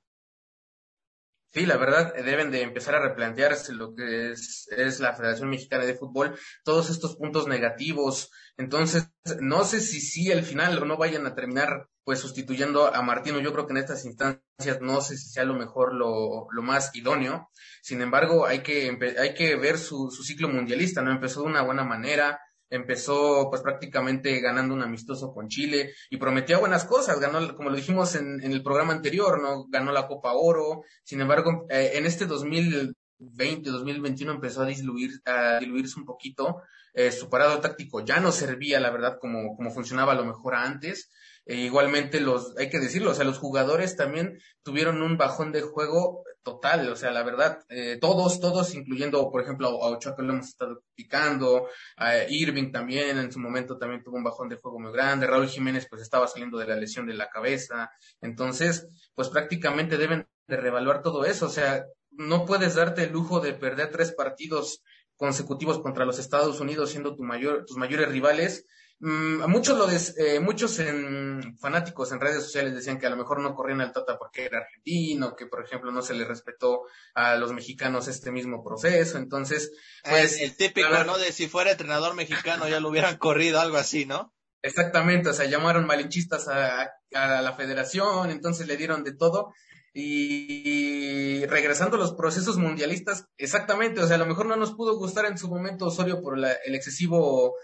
[1.50, 5.86] Sí, la verdad, deben de empezar a replantearse lo que es, es, la Federación Mexicana
[5.86, 8.30] de Fútbol, todos estos puntos negativos.
[8.58, 13.02] Entonces, no sé si sí al final o no vayan a terminar pues sustituyendo a
[13.02, 13.40] Martino.
[13.40, 16.94] Yo creo que en estas instancias no sé si sea lo mejor, lo, lo más
[16.94, 17.50] idóneo.
[17.82, 21.10] Sin embargo, hay que, hay que ver su, su ciclo mundialista, ¿no?
[21.10, 26.58] Empezó de una buena manera, empezó pues prácticamente ganando un amistoso con Chile y prometía
[26.58, 29.66] buenas cosas, ganó, como lo dijimos en, en el programa anterior, ¿no?
[29.68, 35.58] Ganó la Copa Oro, sin embargo, eh, en este 2020, 2021 empezó a diluir, a
[35.58, 36.62] diluirse un poquito,
[36.94, 38.04] eh, su parado táctico.
[38.04, 41.10] Ya no servía, la verdad, como, como funcionaba a lo mejor antes,
[41.46, 45.62] e igualmente los, hay que decirlo, o sea, los jugadores también tuvieron un bajón de
[45.62, 50.22] juego total, o sea, la verdad, eh, todos, todos, incluyendo, por ejemplo, a Ochoa que
[50.22, 54.56] lo hemos estado picando, a Irving también, en su momento también tuvo un bajón de
[54.56, 58.88] juego muy grande, Raúl Jiménez pues estaba saliendo de la lesión de la cabeza, entonces,
[59.14, 63.52] pues prácticamente deben de revaluar todo eso, o sea, no puedes darte el lujo de
[63.52, 64.82] perder tres partidos
[65.16, 68.66] consecutivos contra los Estados Unidos siendo tu mayor, tus mayores rivales
[69.00, 73.54] muchos lo eh, muchos en, fanáticos en redes sociales decían que a lo mejor no
[73.54, 76.82] corrían al Tata porque era argentino, que por ejemplo no se le respetó
[77.14, 79.70] a los mexicanos este mismo proceso, entonces
[80.02, 81.18] pues el, típico, ¿no?
[81.18, 84.34] De si fuera entrenador mexicano ya lo hubieran corrido, algo así, ¿no?
[84.62, 89.52] Exactamente, o sea, llamaron malinchistas a, a la federación, entonces le dieron de todo
[89.94, 94.96] y regresando a los procesos mundialistas, exactamente, o sea, a lo mejor no nos pudo
[94.96, 97.54] gustar en su momento Osorio por el excesivo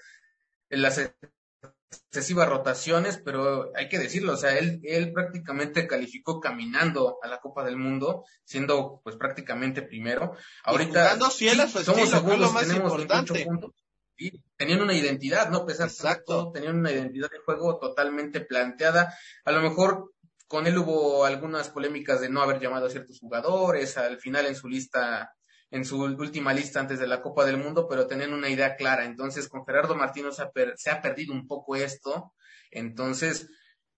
[0.71, 0.99] las
[1.91, 7.41] excesivas rotaciones, pero hay que decirlo, o sea, él, él prácticamente calificó caminando a la
[7.41, 10.37] Copa del Mundo, siendo pues prácticamente primero.
[10.65, 13.45] Ahorita somos segundos, tenemos importante.
[13.45, 13.73] puntos.
[14.17, 15.67] Y tenían una identidad, ¿no?
[15.67, 16.53] Pesar Exacto.
[16.53, 19.13] tenían una identidad de juego totalmente planteada.
[19.45, 20.13] A lo mejor
[20.47, 24.55] con él hubo algunas polémicas de no haber llamado a ciertos jugadores, al final en
[24.55, 25.35] su lista
[25.75, 29.05] en su última lista antes de la Copa del Mundo, pero tenían una idea clara.
[29.05, 30.43] Entonces, con Gerardo Martino se
[30.91, 32.33] ha, perdido un poco esto.
[32.71, 33.49] Entonces,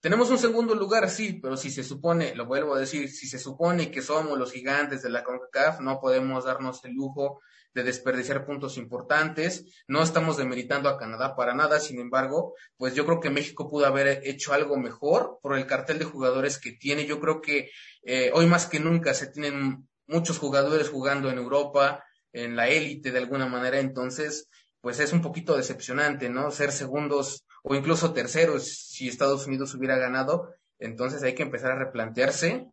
[0.00, 3.38] tenemos un segundo lugar, sí, pero si se supone, lo vuelvo a decir, si se
[3.38, 7.40] supone que somos los gigantes de la CONCACAF, no podemos darnos el lujo
[7.74, 9.66] de desperdiciar puntos importantes.
[9.86, 13.84] No estamos demeritando a Canadá para nada, sin embargo, pues yo creo que México pudo
[13.84, 17.04] haber hecho algo mejor por el cartel de jugadores que tiene.
[17.04, 17.68] Yo creo que
[18.02, 23.12] eh, hoy más que nunca se tienen muchos jugadores jugando en Europa, en la élite
[23.12, 24.48] de alguna manera, entonces,
[24.80, 26.50] pues es un poquito decepcionante, ¿no?
[26.50, 31.78] Ser segundos o incluso terceros si Estados Unidos hubiera ganado, entonces hay que empezar a
[31.78, 32.68] replantearse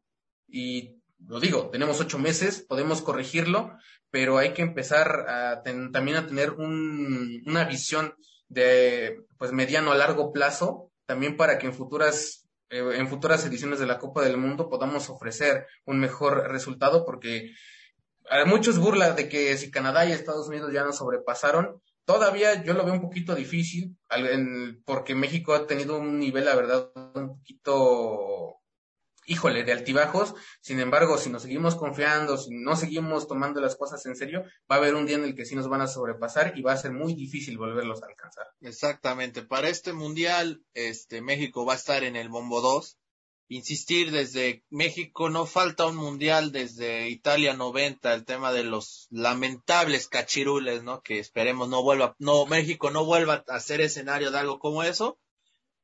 [0.48, 3.78] y lo digo, tenemos ocho meses, podemos corregirlo,
[4.12, 8.14] pero hay que empezar a también a tener un, una visión
[8.50, 12.43] de pues mediano a largo plazo, también para que en futuras
[12.74, 17.52] en futuras ediciones de la Copa del Mundo podamos ofrecer un mejor resultado porque
[18.30, 22.74] a muchos burla de que si Canadá y Estados Unidos ya nos sobrepasaron, todavía yo
[22.74, 23.98] lo veo un poquito difícil
[24.86, 28.58] porque México ha tenido un nivel, la verdad, un poquito
[29.26, 30.34] híjole, de altibajos.
[30.62, 34.76] Sin embargo, si nos seguimos confiando, si no seguimos tomando las cosas en serio, va
[34.76, 36.78] a haber un día en el que sí nos van a sobrepasar y va a
[36.78, 38.48] ser muy difícil volverlos a alcanzar.
[38.62, 39.44] Exactamente.
[39.44, 42.98] Para este mundial, este México va a estar en el bombo 2.
[43.50, 50.08] Insistir desde México no falta un mundial desde Italia 90, el tema de los lamentables
[50.08, 51.02] cachirules, ¿no?
[51.02, 55.20] Que esperemos no vuelva, no, México no vuelva a ser escenario de algo como eso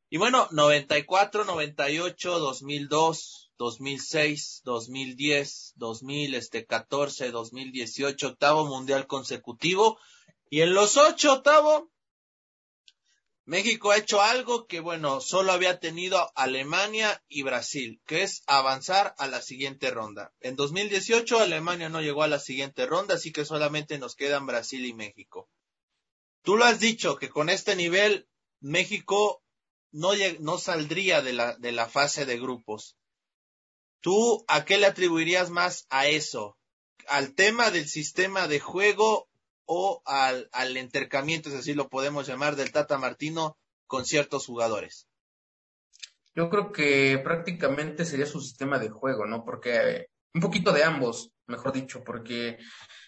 [0.09, 9.99] y bueno, 94, 98, 2002, 2006, 2010, 2014, 2018, octavo mundial consecutivo.
[10.49, 11.91] Y en los ocho, octavo,
[13.45, 19.13] México ha hecho algo que, bueno, solo había tenido Alemania y Brasil, que es avanzar
[19.19, 20.33] a la siguiente ronda.
[20.39, 24.85] En 2018 Alemania no llegó a la siguiente ronda, así que solamente nos quedan Brasil
[24.85, 25.49] y México.
[26.41, 28.27] Tú lo has dicho, que con este nivel
[28.59, 29.43] México
[29.91, 32.97] no, no saldría de la, de la fase de grupos.
[34.01, 36.57] ¿Tú a qué le atribuirías más a eso?
[37.07, 39.27] ¿Al tema del sistema de juego
[39.65, 45.07] o al, al intercambiamiento, es decir, lo podemos llamar, del Tata Martino con ciertos jugadores?
[46.35, 49.43] Yo creo que prácticamente sería su sistema de juego, ¿no?
[49.43, 52.57] Porque eh, un poquito de ambos, mejor dicho, porque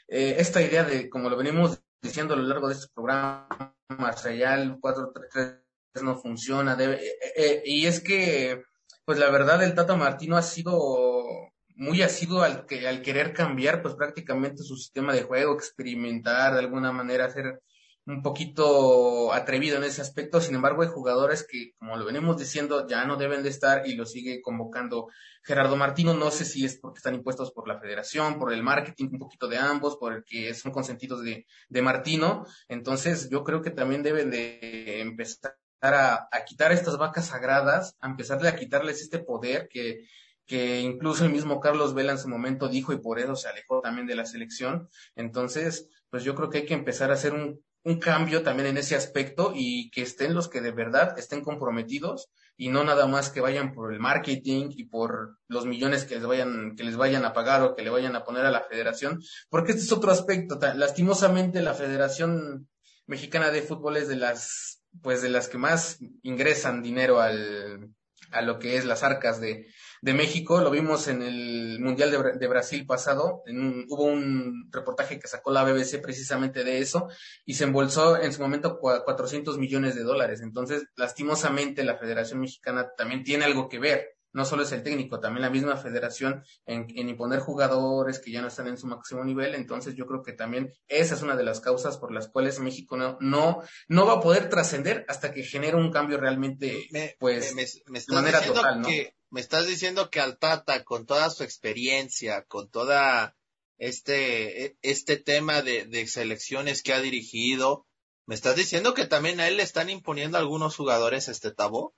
[0.08, 3.48] eh, esta idea de, como lo venimos diciendo a lo largo de este programa,
[3.88, 5.62] allá el 4-3-3
[6.02, 6.76] no funciona.
[6.76, 8.64] Debe, eh, eh, y es que,
[9.06, 13.82] pues la verdad, el Tata Martino ha sido muy asiduo al, que, al querer cambiar,
[13.82, 17.62] pues prácticamente su sistema de juego, experimentar de alguna manera, hacer
[18.06, 20.42] un poquito atrevido en ese aspecto.
[20.42, 23.96] Sin embargo, hay jugadores que, como lo venimos diciendo, ya no deben de estar y
[23.96, 25.08] lo sigue convocando
[25.44, 26.14] Gerardo Martino.
[26.14, 29.48] No sé si es porque están impuestos por la federación, por el marketing, un poquito
[29.48, 32.46] de ambos, porque son consentidos de, de Martino.
[32.68, 38.08] Entonces, yo creo que también deben de empezar a, a quitar estas vacas sagradas, a
[38.08, 40.08] empezarle a quitarles este poder que,
[40.46, 43.82] que incluso el mismo Carlos Vela en su momento dijo y por eso se alejó
[43.82, 44.90] también de la selección.
[45.16, 48.78] Entonces, pues yo creo que hay que empezar a hacer un, un cambio también en
[48.78, 53.30] ese aspecto y que estén los que de verdad estén comprometidos y no nada más
[53.30, 57.26] que vayan por el marketing y por los millones que les vayan que les vayan
[57.26, 60.12] a pagar o que le vayan a poner a la federación, porque este es otro
[60.12, 60.60] aspecto.
[60.76, 62.70] Lastimosamente la Federación
[63.08, 67.94] Mexicana de Fútbol es de las pues de las que más ingresan dinero al
[68.32, 69.68] a lo que es las arcas de,
[70.02, 70.62] de México.
[70.62, 73.44] Lo vimos en el Mundial de, Brasil pasado.
[73.90, 77.10] hubo un reportaje que sacó la BBC precisamente de eso
[77.46, 80.42] y se embolsó en su momento 400 millones de dólares.
[80.42, 85.20] Entonces, lastimosamente, la Federación Mexicana también tiene algo que ver no solo es el técnico,
[85.20, 89.56] también la misma federación en, imponer jugadores que ya no están en su máximo nivel.
[89.56, 92.98] Entonces yo creo que también esa es una de las causas por las cuales México
[92.98, 96.88] no, no, no va a poder trascender hasta que genere un cambio realmente,
[97.20, 98.88] pues, de manera total, ¿no?
[99.30, 103.38] Me estás diciendo que al Tata, con toda su experiencia, con toda
[103.78, 107.88] este, este tema de, de selecciones que ha dirigido,
[108.26, 111.94] ¿me estás diciendo que también a él le están imponiendo algunos jugadores este tabú?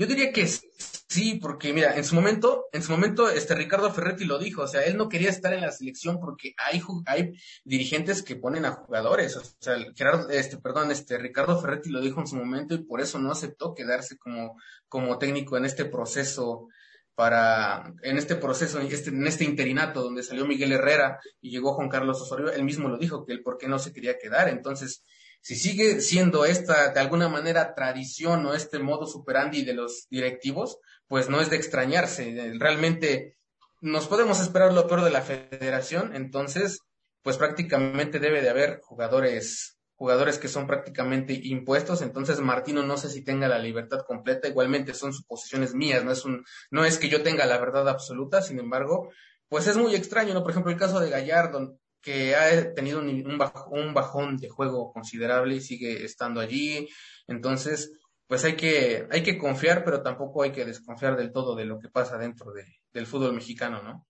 [0.00, 4.24] Yo diría que sí, porque mira, en su momento, en su momento, este Ricardo Ferretti
[4.24, 7.34] lo dijo, o sea, él no quería estar en la selección porque hay, hay
[7.64, 12.18] dirigentes que ponen a jugadores, o sea, Gerardo, este, perdón, este Ricardo Ferretti lo dijo
[12.18, 14.56] en su momento y por eso no aceptó quedarse como,
[14.88, 16.68] como técnico en este proceso
[17.14, 21.90] para, en este proceso, este, en este interinato donde salió Miguel Herrera y llegó Juan
[21.90, 25.04] Carlos Osorio, él mismo lo dijo, que él por qué no se quería quedar, entonces,
[25.40, 30.78] si sigue siendo esta de alguna manera tradición o este modo superandi de los directivos,
[31.08, 32.52] pues no es de extrañarse.
[32.58, 33.36] Realmente
[33.80, 36.80] nos podemos esperar lo peor de la federación, entonces,
[37.22, 43.10] pues prácticamente debe de haber jugadores jugadores que son prácticamente impuestos, entonces Martino no sé
[43.10, 47.10] si tenga la libertad completa, igualmente son suposiciones mías, no es un, no es que
[47.10, 49.10] yo tenga la verdad absoluta, sin embargo,
[49.50, 50.40] pues es muy extraño, ¿no?
[50.42, 55.60] Por ejemplo, el caso de Gallardo, que ha tenido un, bajón de juego considerable y
[55.60, 56.88] sigue estando allí.
[57.26, 57.92] Entonces,
[58.26, 61.78] pues hay que, hay que confiar, pero tampoco hay que desconfiar del todo de lo
[61.78, 64.06] que pasa dentro de, del fútbol mexicano, ¿no?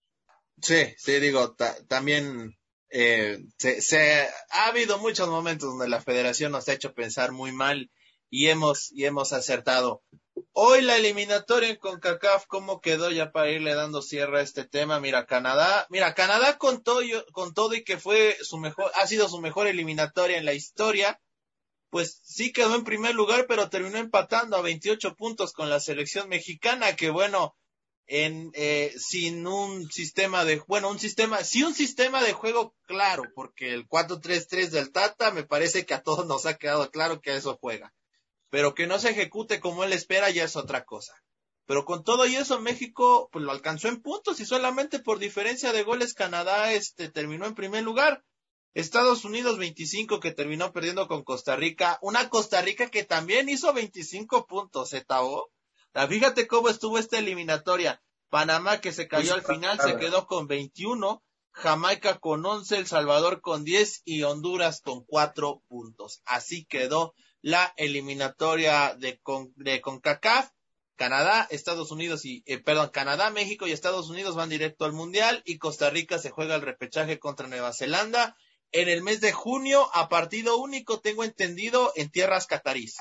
[0.62, 1.57] Sí, sí, digo,
[1.88, 2.55] también
[2.90, 7.90] eh, se, ha habido muchos momentos donde la federación nos ha hecho pensar muy mal
[8.29, 10.03] y hemos, y hemos acertado.
[10.53, 15.00] Hoy la eliminatoria en CONCACAF, ¿cómo quedó ya para irle dando cierre a este tema?
[15.00, 17.00] Mira, Canadá, mira, Canadá con todo,
[17.33, 21.20] con todo y que fue su mejor, ha sido su mejor eliminatoria en la historia,
[21.90, 26.29] pues sí quedó en primer lugar, pero terminó empatando a 28 puntos con la selección
[26.29, 27.57] mexicana, que bueno,
[28.07, 33.24] en, eh, sin un sistema de, bueno, un sistema, sí un sistema de juego claro,
[33.35, 37.31] porque el 4-3-3 del Tata me parece que a todos nos ha quedado claro que
[37.31, 37.92] a eso juega
[38.50, 41.14] pero que no se ejecute como él espera ya es otra cosa.
[41.66, 45.72] Pero con todo y eso México pues lo alcanzó en puntos y solamente por diferencia
[45.72, 48.24] de goles Canadá este terminó en primer lugar.
[48.74, 53.72] Estados Unidos 25 que terminó perdiendo con Costa Rica, una Costa Rica que también hizo
[53.72, 55.04] 25 puntos, ¿eh,
[56.08, 58.00] Fíjate cómo estuvo esta eliminatoria.
[58.28, 63.40] Panamá que se cayó al final se quedó con 21, Jamaica con 11, El Salvador
[63.40, 66.22] con 10 y Honduras con 4 puntos.
[66.24, 70.50] Así quedó la eliminatoria de, con, CONCACAF.
[70.96, 75.42] Canadá, Estados Unidos y, eh, perdón, Canadá, México y Estados Unidos van directo al Mundial
[75.46, 78.37] y Costa Rica se juega el repechaje contra Nueva Zelanda
[78.72, 82.96] en el mes de junio a partido único, tengo entendido, en tierras catarís.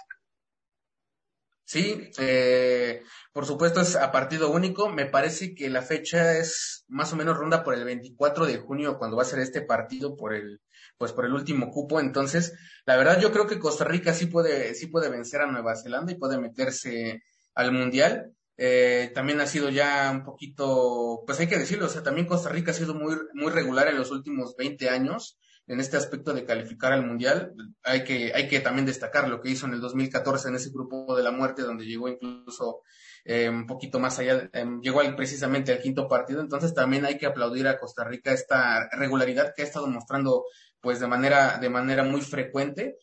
[1.66, 4.90] Sí, eh, por supuesto es a partido único.
[4.90, 8.98] Me parece que la fecha es más o menos ronda por el 24 de junio
[8.98, 10.62] cuando va a ser este partido por el
[11.00, 12.00] pues por el último cupo.
[12.00, 12.54] Entonces,
[12.86, 16.12] la verdad yo creo que Costa Rica sí puede, sí puede vencer a Nueva Zelanda
[16.12, 17.24] y puede meterse
[17.56, 18.34] al Mundial.
[18.58, 22.50] Eh, también ha sido ya un poquito, pues hay que decirlo, o sea, también Costa
[22.50, 26.46] Rica ha sido muy, muy regular en los últimos 20 años en este aspecto de
[26.46, 27.54] calificar al Mundial.
[27.84, 31.16] Hay que, hay que también destacar lo que hizo en el 2014 en ese grupo
[31.16, 32.82] de la muerte, donde llegó incluso
[33.24, 36.42] eh, un poquito más allá, eh, llegó precisamente al quinto partido.
[36.42, 40.44] Entonces también hay que aplaudir a Costa Rica esta regularidad que ha estado mostrando
[40.82, 42.98] pues de manera, de manera muy frecuente.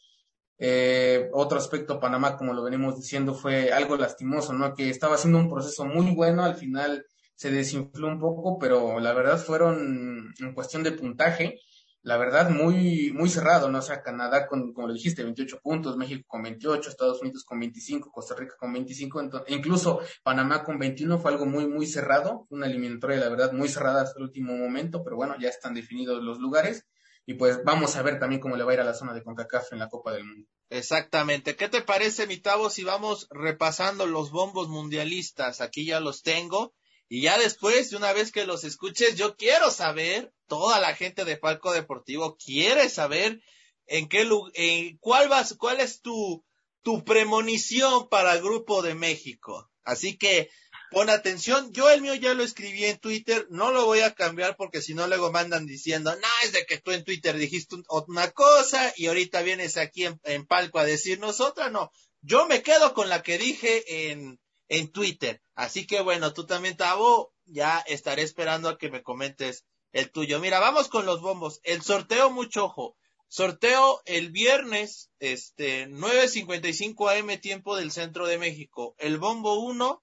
[0.59, 4.75] Eh, otro aspecto, Panamá, como lo venimos diciendo, fue algo lastimoso, ¿no?
[4.75, 7.05] Que estaba haciendo un proceso muy bueno, al final
[7.35, 11.61] se desinfló un poco, pero la verdad fueron en cuestión de puntaje,
[12.03, 13.79] la verdad muy, muy cerrado, ¿no?
[13.79, 17.61] O sea, Canadá con, como lo dijiste, 28 puntos, México con 28, Estados Unidos con
[17.61, 22.47] 25, Costa Rica con 25, entonces, incluso Panamá con 21 fue algo muy, muy cerrado,
[22.49, 26.23] una eliminatoria, la verdad, muy cerrada hasta el último momento, pero bueno, ya están definidos
[26.23, 26.87] los lugares
[27.27, 29.25] y pues vamos a ver también cómo le va a ir a la zona de
[29.25, 30.49] CONCACAF en la Copa del Mundo.
[30.71, 31.57] Exactamente.
[31.57, 35.61] ¿Qué te parece, mi Tavo, si vamos repasando los bombos mundialistas?
[35.61, 36.73] Aquí ya los tengo.
[37.09, 41.25] Y ya después, de una vez que los escuches, yo quiero saber, toda la gente
[41.25, 43.43] de Palco Deportivo quiere saber
[43.87, 46.45] en qué en cuál vas, cuál es tu,
[46.83, 49.69] tu premonición para el grupo de México.
[49.83, 50.51] Así que
[50.91, 54.57] Pon atención, yo el mío ya lo escribí en Twitter, no lo voy a cambiar
[54.57, 57.77] porque si no luego mandan diciendo, no, es de que tú en Twitter dijiste
[58.07, 62.95] una cosa y ahorita vienes aquí en, palco a decirnos otra, no, yo me quedo
[62.95, 65.43] con la que dije en, en Twitter.
[65.55, 70.41] Así que bueno, tú también, Tavo, ya estaré esperando a que me comentes el tuyo.
[70.41, 71.61] Mira, vamos con los bombos.
[71.65, 72.97] El sorteo, mucho ojo.
[73.29, 78.95] Sorteo el viernes, este, 9.55 AM tiempo del centro de México.
[78.99, 80.03] El bombo 1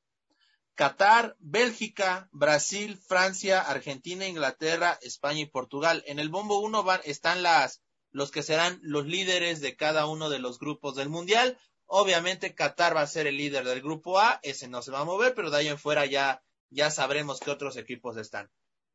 [0.76, 6.03] Qatar, Bélgica, Brasil, Francia, Argentina, Inglaterra, España y Portugal.
[6.07, 10.39] En el bombo 1 están las, los que serán los líderes de cada uno de
[10.39, 11.59] los grupos del Mundial.
[11.86, 15.05] Obviamente Qatar va a ser el líder del grupo A, ese no se va a
[15.05, 18.49] mover, pero de ahí en fuera ya, ya sabremos qué otros equipos están.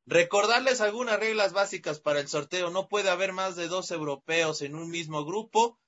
[0.04, 2.70] Recordarles algunas reglas básicas para el sorteo.
[2.70, 5.78] No puede haber más de dos europeos en un mismo grupo.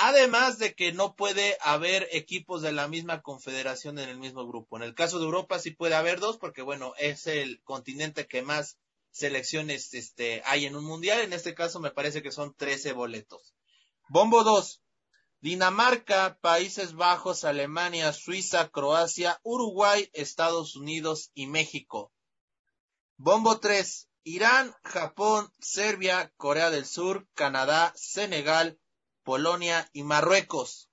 [0.00, 4.76] Además de que no puede haber equipos de la misma confederación en el mismo grupo.
[4.76, 8.42] En el caso de Europa sí puede haber dos, porque bueno, es el continente que
[8.42, 8.78] más
[9.10, 11.22] selecciones este, hay en un mundial.
[11.22, 13.56] En este caso me parece que son 13 boletos.
[14.08, 14.80] Bombo 2.
[15.40, 22.12] Dinamarca, Países Bajos, Alemania, Suiza, Croacia, Uruguay, Estados Unidos y México.
[23.16, 24.08] Bombo 3.
[24.22, 28.78] Irán, Japón, Serbia, Corea del Sur, Canadá, Senegal,
[29.28, 30.88] Polonia y Marruecos.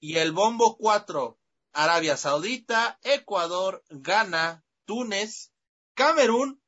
[0.00, 1.38] Y el bombo 4,
[1.72, 5.52] Arabia Saudita, Ecuador, Ghana, Túnez,
[5.94, 6.60] Camerún,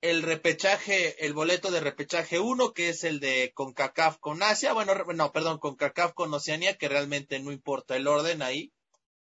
[0.00, 4.96] el repechaje, el boleto de repechaje 1, que es el de CONCACAF con Asia, bueno,
[4.96, 8.72] no, perdón, CONCACAF con Oceanía, que realmente no importa el orden ahí,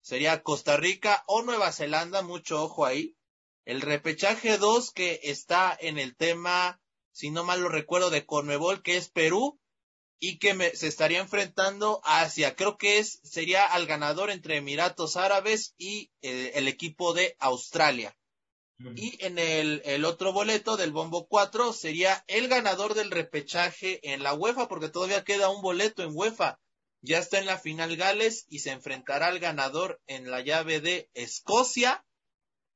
[0.01, 3.15] sería Costa Rica o Nueva Zelanda, mucho ojo ahí.
[3.63, 6.81] El repechaje 2, que está en el tema,
[7.11, 9.59] si no mal lo recuerdo, de Conmebol, que es Perú,
[10.19, 15.73] y que se estaría enfrentando hacia, creo que es, sería al ganador entre Emiratos Árabes
[15.77, 18.15] y eh, el equipo de Australia.
[18.77, 24.21] Y en el, el, otro boleto del Bombo 4 sería el ganador del repechaje en
[24.21, 26.59] la UEFA, porque todavía queda un boleto en UEFA.
[27.01, 31.09] Ya está en la final Gales y se enfrentará al ganador en la llave de
[31.13, 32.04] Escocia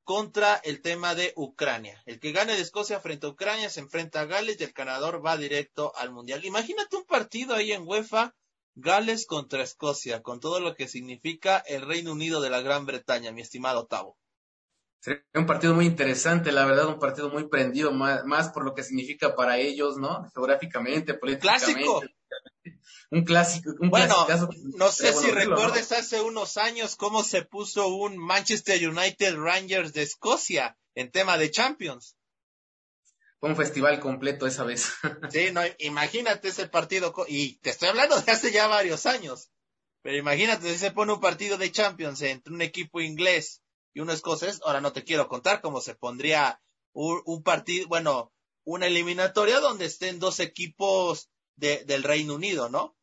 [0.10, 2.02] contra el tema de Ucrania.
[2.08, 5.24] El que gane de Escocia frente a Ucrania se enfrenta a Gales y el ganador
[5.24, 6.44] va directo al Mundial.
[6.46, 8.34] Imagínate un partido ahí en UEFA,
[8.74, 13.32] Gales contra Escocia, con todo lo que significa el Reino Unido de la Gran Bretaña,
[13.32, 14.18] mi estimado Tavo.
[15.00, 18.82] Sería un partido muy interesante, la verdad, un partido muy prendido, más, por lo que
[18.82, 20.28] significa para ellos, ¿no?
[20.34, 21.84] Geográficamente, políticamente.
[21.84, 22.02] Clásico
[23.12, 23.72] un clásico.
[23.80, 24.28] Un bueno,
[24.78, 30.04] no sé si recuerdes hace unos años cómo se puso un Manchester United Rangers de
[30.04, 32.16] Escocia en tema de Champions.
[33.40, 34.92] Fue un festival completo esa vez.
[35.32, 39.50] sí, no, imagínate ese partido, y te estoy hablando de hace ya varios años,
[40.02, 43.62] pero imagínate si se pone un partido de Champions entre un equipo inglés
[43.94, 46.62] y uno escocés, ahora no te quiero contar cómo se pondría
[46.92, 48.34] un partido, bueno,
[48.66, 51.30] una eliminatoria donde estén dos equipos
[51.60, 52.96] del Reino Unido, ¿no?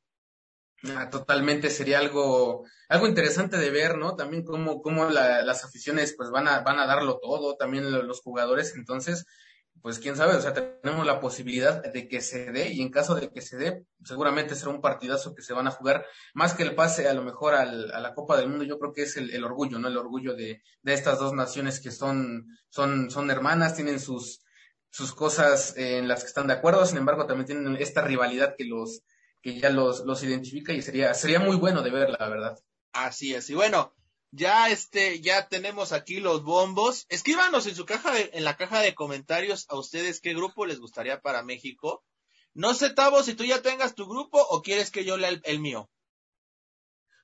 [0.95, 4.15] Ah, totalmente sería algo, algo interesante de ver, ¿no?
[4.15, 8.75] También cómo, cómo las aficiones pues van a, van a darlo todo, también los jugadores,
[8.77, 9.25] entonces,
[9.81, 13.15] pues quién sabe, o sea, tenemos la posibilidad de que se dé y en caso
[13.15, 16.05] de que se dé, seguramente será un partidazo que se van a jugar,
[16.35, 18.93] más que el pase a lo mejor al, a la Copa del Mundo, yo creo
[18.93, 19.89] que es el, el orgullo, ¿no?
[19.89, 24.46] El orgullo de, de estas dos naciones que son, son, son hermanas, tienen sus,
[24.91, 28.65] sus cosas en las que están de acuerdo, sin embargo también tienen esta rivalidad que
[28.65, 29.03] los
[29.43, 32.59] que ya los, los identifica y sería sería muy bueno de ver la verdad.
[32.93, 33.51] Así es.
[33.51, 33.95] Y bueno,
[34.31, 37.07] ya este ya tenemos aquí los bombos.
[37.09, 40.81] Escríbanos en su caja de, en la caja de comentarios a ustedes qué grupo les
[40.81, 42.05] gustaría para México.
[42.55, 45.61] No sé, Tavo, si tú ya tengas tu grupo o quieres que yo lea el,
[45.61, 45.91] mío.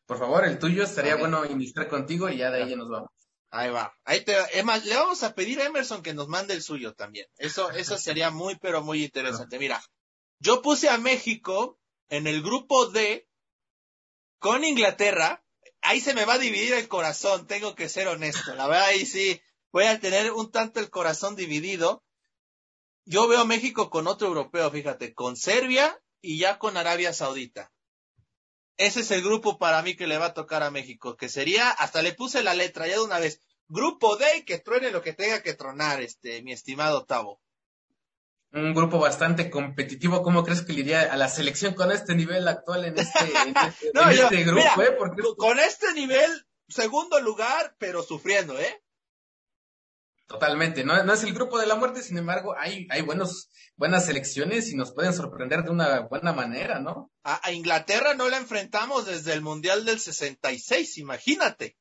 [0.04, 3.10] Por favor, el tuyo estaría bueno iniciar contigo y ya de ahí ya nos vamos.
[3.55, 3.94] Ahí va.
[4.05, 6.94] Ahí te, es más, le vamos a pedir a Emerson que nos mande el suyo
[6.94, 7.26] también.
[7.36, 9.59] Eso, eso sería muy, pero muy interesante.
[9.59, 9.82] Mira,
[10.38, 11.78] yo puse a México
[12.09, 13.28] en el grupo D
[14.38, 15.44] con Inglaterra.
[15.82, 18.55] Ahí se me va a dividir el corazón, tengo que ser honesto.
[18.55, 19.38] La verdad, ahí sí,
[19.70, 22.03] voy a tener un tanto el corazón dividido.
[23.05, 27.70] Yo veo a México con otro europeo, fíjate, con Serbia y ya con Arabia Saudita.
[28.76, 31.70] Ese es el grupo para mí que le va a tocar a México, que sería,
[31.70, 35.12] hasta le puse la letra ya de una vez, grupo D que truene lo que
[35.12, 37.40] tenga que tronar, este, mi estimado Tavo.
[38.52, 40.22] un grupo bastante competitivo.
[40.22, 43.18] ¿Cómo crees que le iría a la selección con este nivel actual en este,
[43.94, 44.82] este, este grupo?
[44.82, 44.96] eh?
[45.36, 48.82] Con este nivel, segundo lugar, pero sufriendo, ¿eh?
[50.32, 54.06] Totalmente, no, no es el grupo de la muerte, sin embargo, hay, hay buenos, buenas
[54.06, 57.12] selecciones y nos pueden sorprender de una buena manera, ¿no?
[57.22, 61.76] A, a Inglaterra no la enfrentamos desde el Mundial del 66, imagínate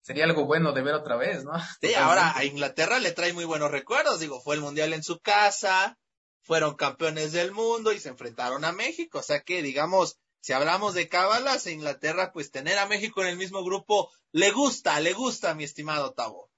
[0.00, 1.52] sería algo bueno de ver otra vez, ¿no?
[1.80, 5.20] Sí, ahora a Inglaterra le trae muy buenos recuerdos, digo, fue el Mundial en su
[5.20, 5.96] casa,
[6.42, 9.18] fueron campeones del mundo y se enfrentaron a México.
[9.18, 13.36] O sea que, digamos, si hablamos de cábalas, Inglaterra, pues tener a México en el
[13.36, 16.50] mismo grupo le gusta, le gusta, mi estimado Tavo.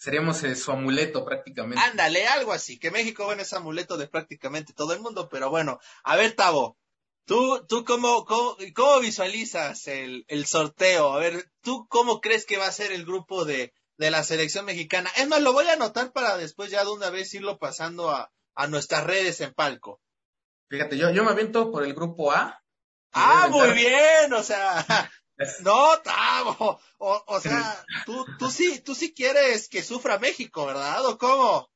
[0.00, 1.84] Seríamos eh, su amuleto prácticamente.
[1.84, 5.78] Ándale, algo así, que México, bueno, es amuleto de prácticamente todo el mundo, pero bueno,
[6.02, 6.78] a ver, Tavo,
[7.26, 11.12] ¿Tú, tú cómo, cómo, cómo visualizas el, el, sorteo?
[11.12, 14.64] A ver, ¿tú cómo crees que va a ser el grupo de, de la selección
[14.64, 15.10] mexicana?
[15.16, 18.32] Es más, lo voy a anotar para después ya de una vez irlo pasando a,
[18.54, 20.00] a nuestras redes en palco.
[20.70, 22.64] Fíjate, yo, yo me aviento por el grupo A.
[23.12, 25.12] Ah, muy bien, o sea,
[25.62, 31.04] no, Tavo, o, o sea, tú, tú sí, tú sí quieres que sufra México, ¿verdad?
[31.06, 31.70] ¿O cómo?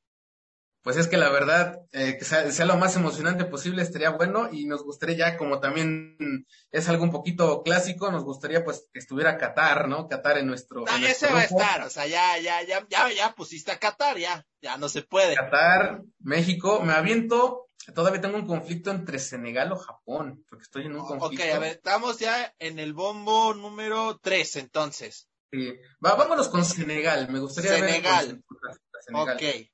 [0.85, 4.49] Pues es que la verdad, eh, que sea, sea, lo más emocionante posible estaría bueno
[4.51, 8.99] y nos gustaría ya, como también es algo un poquito clásico, nos gustaría pues que
[8.99, 10.07] estuviera Qatar, ¿no?
[10.07, 10.85] Qatar en nuestro.
[10.85, 14.19] No, ese va a estar, o sea, ya, ya, ya, ya, ya pusiste a Qatar,
[14.19, 15.33] ya, ya no se puede.
[15.33, 20.95] Qatar, México, me aviento, todavía tengo un conflicto entre Senegal o Japón, porque estoy en
[20.95, 21.43] un conflicto.
[21.43, 25.29] Ok, a ver, estamos ya en el bombo número 3, entonces.
[25.51, 25.73] Sí,
[26.03, 28.27] va, vámonos con Senegal, me gustaría Senegal.
[28.27, 28.75] ver.
[29.05, 29.35] Senegal.
[29.35, 29.71] Ok.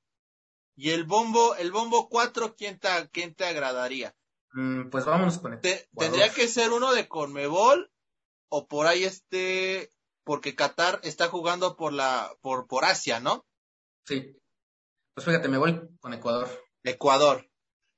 [0.76, 4.14] Y el bombo, el bombo 4, ¿quién te, quién te agradaría?
[4.52, 5.88] Mm, pues vámonos con este.
[5.96, 7.90] Tendría que ser uno de Conmebol
[8.48, 9.90] o por ahí este,
[10.24, 13.46] porque Qatar está jugando por la, por, por Asia, ¿no?
[14.06, 14.36] Sí.
[15.14, 16.48] Pues fíjate, me voy con Ecuador.
[16.84, 17.51] Ecuador.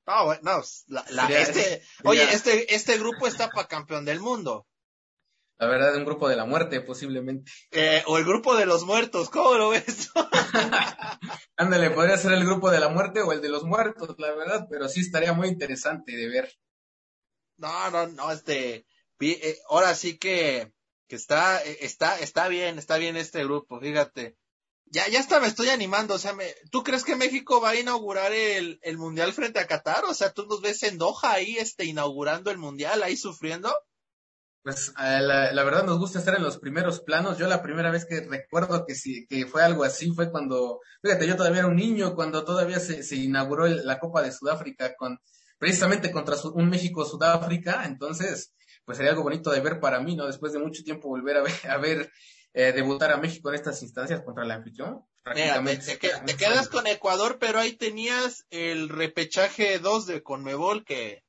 [0.07, 4.67] Ah, bueno, la, este, oye, este, este grupo está para campeón del mundo.
[5.57, 7.51] La verdad, un grupo de la muerte, posiblemente.
[7.71, 10.11] Eh, o el grupo de los muertos, ¿cómo lo ves?
[11.57, 14.67] Ándale, podría ser el grupo de la muerte o el de los muertos, la verdad,
[14.69, 16.53] pero sí estaría muy interesante de ver.
[17.57, 18.85] No, no, no, este,
[19.21, 20.73] eh, ahora sí que,
[21.07, 24.37] que está, eh, está, está bien, está bien este grupo, fíjate.
[24.95, 27.77] Ya, ya hasta me estoy animando, o sea, me, ¿tú crees que México va a
[27.77, 30.05] inaugurar el, el mundial frente a Qatar?
[30.05, 33.75] O sea, ¿tú nos ves en Doha ahí, este, inaugurando el mundial, ahí sufriendo?
[34.63, 37.39] Pues la, la, verdad nos gusta estar en los primeros planos.
[37.39, 41.27] Yo la primera vez que recuerdo que sí, que fue algo así fue cuando, fíjate,
[41.27, 45.19] yo todavía era un niño, cuando todavía se, se inauguró la Copa de Sudáfrica con,
[45.59, 47.85] precisamente contra un México-Sudáfrica.
[47.85, 50.27] Entonces, pues sería algo bonito de ver para mí, ¿no?
[50.27, 52.13] Después de mucho tiempo volver a ver, a ver
[52.55, 55.05] eh, debutar a México en estas instancias contra la anfitrión.
[55.23, 55.97] Prácticamente.
[55.97, 61.25] te, te, quedas con Ecuador, pero ahí tenías el repechaje 2 de Conmebol que,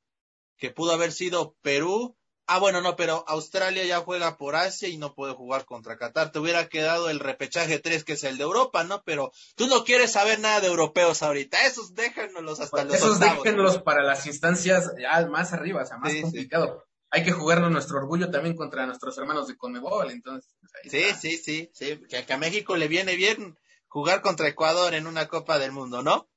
[0.56, 2.16] que pudo haber sido Perú,
[2.48, 6.30] Ah, bueno, no, pero Australia ya juega por Asia y no puede jugar contra Qatar.
[6.30, 9.02] Te hubiera quedado el repechaje 3, que es el de Europa, ¿no?
[9.04, 11.66] Pero tú no quieres saber nada de europeos ahorita.
[11.66, 16.14] Esos déjenlos hasta los Esos déjenlos para las instancias ya más arriba, o sea, más
[16.22, 16.84] complicado.
[17.10, 20.55] Hay que jugarnos nuestro orgullo también contra nuestros hermanos de Conmebol, entonces.
[20.84, 23.56] Sí, sí, sí, sí, que, a México le viene bien
[23.88, 26.28] jugar contra Ecuador en una Copa del Mundo, ¿no?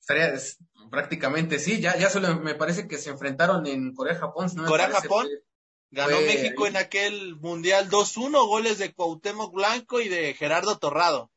[0.00, 0.34] Estaría,
[0.90, 4.50] prácticamente sí, ya, ya solo me parece que se enfrentaron en Corea-Japón.
[4.54, 4.66] ¿no?
[4.66, 5.28] Corea-Japón.
[5.90, 11.30] Ganó México en aquel Mundial 2-1, goles de Cuauhtémoc Blanco y de Gerardo Torrado.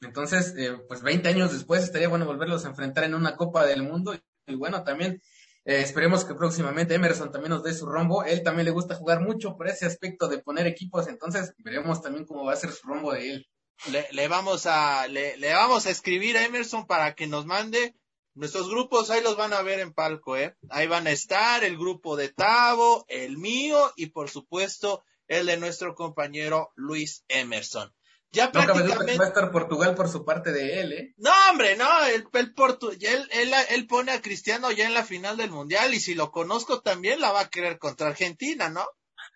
[0.00, 3.82] Entonces, eh, pues 20 años después estaría bueno volverlos a enfrentar en una Copa del
[3.82, 4.14] Mundo.
[4.46, 5.22] Y bueno, también
[5.70, 8.24] eh, esperemos que próximamente Emerson también nos dé su rombo.
[8.24, 12.26] Él también le gusta jugar mucho por ese aspecto de poner equipos, entonces veremos también
[12.26, 13.46] cómo va a ser su rombo de él.
[13.90, 17.94] Le, le vamos a le, le, vamos a escribir a Emerson para que nos mande
[18.34, 20.56] Nuestros grupos ahí los van a ver en palco, ¿eh?
[20.70, 25.56] Ahí van a estar el grupo de Tavo, el mío y por supuesto el de
[25.56, 27.92] nuestro compañero Luis Emerson.
[28.32, 29.18] Ya no prácticamente...
[29.18, 31.14] va a estar Portugal por su parte de él, ¿eh?
[31.16, 32.90] No, hombre, no, el, el Portu...
[32.90, 36.30] él, él, él, pone a Cristiano ya en la final del Mundial y si lo
[36.30, 38.86] conozco también la va a querer contra Argentina, ¿no?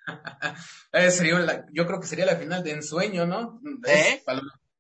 [0.93, 1.67] eh, sería la...
[1.73, 3.61] yo creo que sería la final de ensueño, ¿no?
[3.87, 4.23] ¿Eh?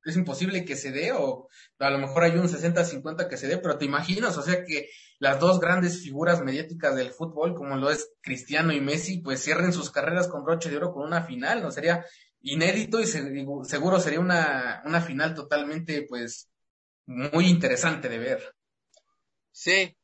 [0.04, 1.48] es imposible que se dé, o
[1.78, 4.90] a lo mejor hay un 60-50 que se dé, pero te imaginas, o sea, que
[5.18, 9.72] las dos grandes figuras mediáticas del fútbol, como lo es Cristiano y Messi, pues cierren
[9.72, 11.70] sus carreras con broche de oro con una final, ¿no?
[11.70, 12.04] Sería
[12.44, 16.48] inédito y seguro sería una, una final totalmente, pues,
[17.06, 18.54] muy interesante de ver.
[19.50, 19.96] Sí,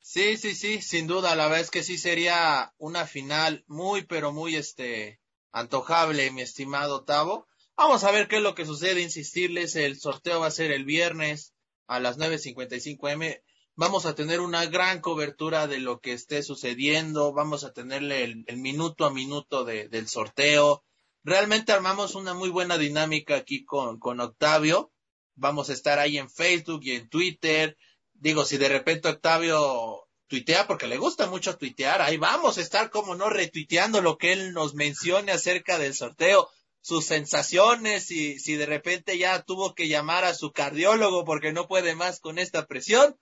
[0.00, 4.32] sí, sí, sí, sin duda, la verdad es que sí sería una final muy, pero
[4.32, 5.20] muy, este,
[5.52, 7.48] antojable, mi estimado Tavo.
[7.76, 10.84] Vamos a ver qué es lo que sucede, insistirles, el sorteo va a ser el
[10.84, 11.54] viernes
[11.86, 13.42] a las 9.55 m.
[13.74, 18.56] vamos a tener una gran cobertura de lo que esté sucediendo, vamos a tenerle el,
[18.58, 20.84] minuto a minuto del sorteo.
[21.22, 24.92] Realmente armamos una muy buena dinámica aquí con, con Octavio.
[25.34, 27.76] Vamos a estar ahí en Facebook y en Twitter.
[28.14, 32.90] Digo, si de repente Octavio tuitea porque le gusta mucho tuitear, ahí vamos a estar
[32.90, 36.48] como no retuiteando lo que él nos mencione acerca del sorteo,
[36.80, 41.68] sus sensaciones y si de repente ya tuvo que llamar a su cardiólogo porque no
[41.68, 43.18] puede más con esta presión.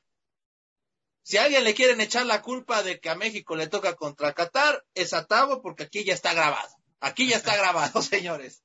[1.23, 4.35] Si a alguien le quieren echar la culpa de que a México le toca contra
[4.35, 6.78] Qatar, es a Tavo porque aquí ya está grabado.
[7.01, 8.63] Aquí ya está grabado, señores.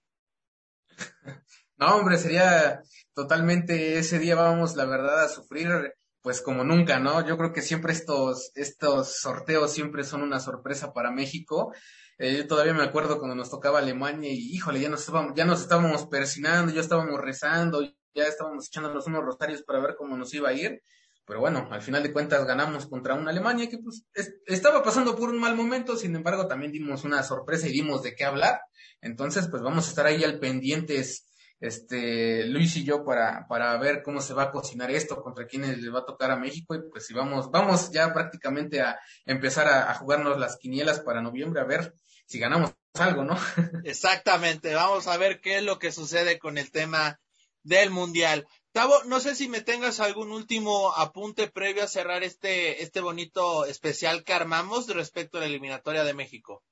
[1.78, 2.82] No, hombre, sería
[3.14, 7.26] totalmente ese día vamos, la verdad, a sufrir pues como nunca, ¿no?
[7.28, 11.74] Yo creo que siempre estos, estos sorteos siempre son una sorpresa para México.
[12.18, 15.44] Eh, yo todavía me acuerdo cuando nos tocaba Alemania y híjole, ya nos estábamos, ya
[15.44, 17.82] nos estábamos persinando, ya estábamos rezando,
[18.16, 20.82] ya estábamos echándonos unos rosarios para ver cómo nos iba a ir.
[21.26, 24.06] Pero bueno, al final de cuentas ganamos contra una Alemania que pues
[24.46, 28.16] estaba pasando por un mal momento, sin embargo también dimos una sorpresa y dimos de
[28.16, 28.60] qué hablar.
[29.02, 31.26] Entonces, pues vamos a estar ahí al pendientes
[31.64, 35.78] este, Luis y yo para, para ver cómo se va a cocinar esto, contra quiénes
[35.78, 39.70] le va a tocar a México, y pues si vamos, vamos ya prácticamente a empezar
[39.70, 41.94] a, jugarnos las quinielas para noviembre, a ver
[42.26, 43.38] si ganamos algo, ¿no?
[43.86, 47.22] Exactamente, vamos a ver qué es lo que sucede con el tema
[47.64, 48.46] del Mundial.
[48.74, 53.66] Tavo, no sé si me tengas algún último apunte previo a cerrar este, este bonito
[53.66, 56.64] especial que armamos respecto a la eliminatoria de México.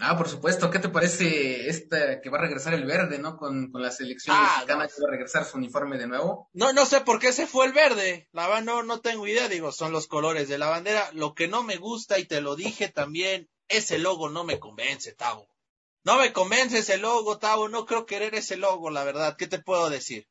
[0.00, 0.70] Ah, por supuesto.
[0.70, 3.38] ¿Qué te parece esta que va a regresar el verde, no?
[3.38, 6.50] Con, con la selección ah, mexicana que va a regresar su uniforme de nuevo.
[6.52, 8.28] No, no sé por qué se fue el verde.
[8.32, 9.48] La verdad no, no tengo idea.
[9.48, 11.10] Digo, son los colores de la bandera.
[11.12, 15.12] Lo que no me gusta, y te lo dije también, ese logo no me convence,
[15.12, 15.48] Tavo.
[16.04, 17.70] No me convence ese logo, Tavo.
[17.70, 19.36] No creo querer ese logo, la verdad.
[19.38, 20.26] ¿Qué te puedo decir?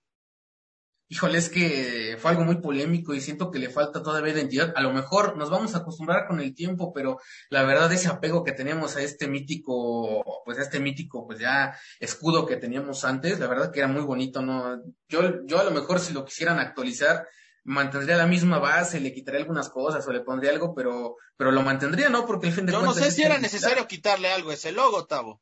[1.11, 4.71] Híjole, es que fue algo muy polémico y siento que le falta todavía identidad.
[4.77, 8.45] A lo mejor nos vamos a acostumbrar con el tiempo, pero la verdad ese apego
[8.45, 13.41] que teníamos a este mítico, pues a este mítico, pues ya escudo que teníamos antes,
[13.41, 14.81] la verdad que era muy bonito, ¿no?
[15.09, 17.27] Yo, yo a lo mejor si lo quisieran actualizar,
[17.65, 21.61] mantendría la misma base, le quitaría algunas cosas o le pondría algo, pero, pero lo
[21.61, 22.25] mantendría, ¿no?
[22.25, 25.05] Porque el fin de Yo no sé si era necesario quitarle algo a ese logo,
[25.07, 25.41] Tavo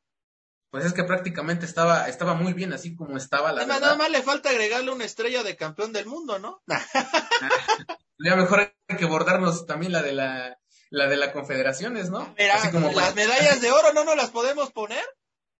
[0.70, 4.10] pues es que prácticamente estaba, estaba muy bien así como estaba la nada, nada más
[4.10, 6.62] le falta agregarle una estrella de campeón del mundo, ¿no?
[8.22, 10.58] Ya mejor hay que bordarnos también la de la,
[10.90, 12.34] la de las confederaciones, ¿no?
[12.52, 15.02] así como las medallas de oro no nos las podemos poner.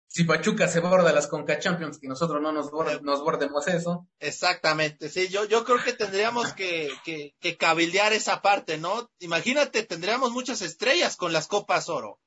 [0.08, 2.70] Si Pachuca se borda las Conca Champions, que nosotros no nos,
[3.02, 4.08] nos bordemos eso.
[4.18, 9.08] Exactamente, sí, yo, yo creo que tendríamos que, que, que cabildear esa parte, ¿no?
[9.20, 12.18] Imagínate, tendríamos muchas estrellas con las Copas Oro.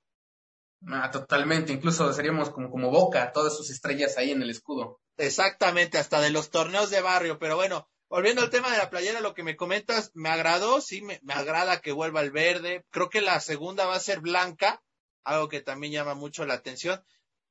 [0.88, 5.00] Ah, totalmente, incluso seríamos como, como Boca, todas sus estrellas ahí en el escudo.
[5.18, 9.22] Exactamente, hasta de los torneos de barrio, pero bueno, volviendo al tema de la playera,
[9.22, 13.10] lo que me comentas, me agradó, sí, me, me agrada que vuelva el verde, creo
[13.10, 14.84] que la segunda va a ser blanca,
[15.24, 17.04] algo que también llama mucho la atención.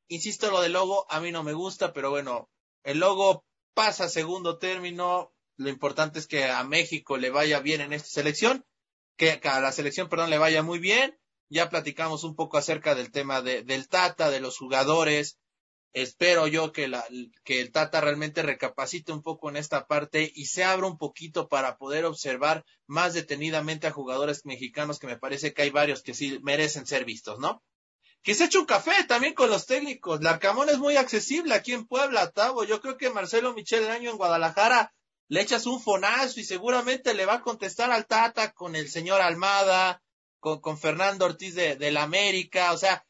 [0.08, 2.50] Insisto, lo del logo a mí no me gusta, pero bueno,
[2.82, 7.80] el logo pasa a segundo término, lo importante es que a México le vaya bien
[7.80, 8.66] en esta selección,
[9.16, 11.18] que a la selección, perdón, le vaya muy bien,
[11.52, 15.38] ya platicamos un poco acerca del tema de, del Tata, de los jugadores.
[15.92, 17.04] Espero yo que, la,
[17.44, 21.48] que el Tata realmente recapacite un poco en esta parte y se abra un poquito
[21.48, 26.14] para poder observar más detenidamente a jugadores mexicanos que me parece que hay varios que
[26.14, 27.62] sí merecen ser vistos, ¿no?
[28.22, 30.22] Que se eche un café también con los técnicos.
[30.22, 32.64] Larcamón es muy accesible aquí en Puebla, Tavo.
[32.64, 34.94] Yo creo que Marcelo Michel el año en Guadalajara
[35.28, 39.20] le echas un fonazo y seguramente le va a contestar al Tata con el señor
[39.20, 40.02] Almada,
[40.42, 43.06] con, con Fernando Ortiz de, la América, o sea,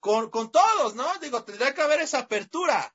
[0.00, 1.04] con, con todos, ¿no?
[1.20, 2.94] Digo, tendría que haber esa apertura.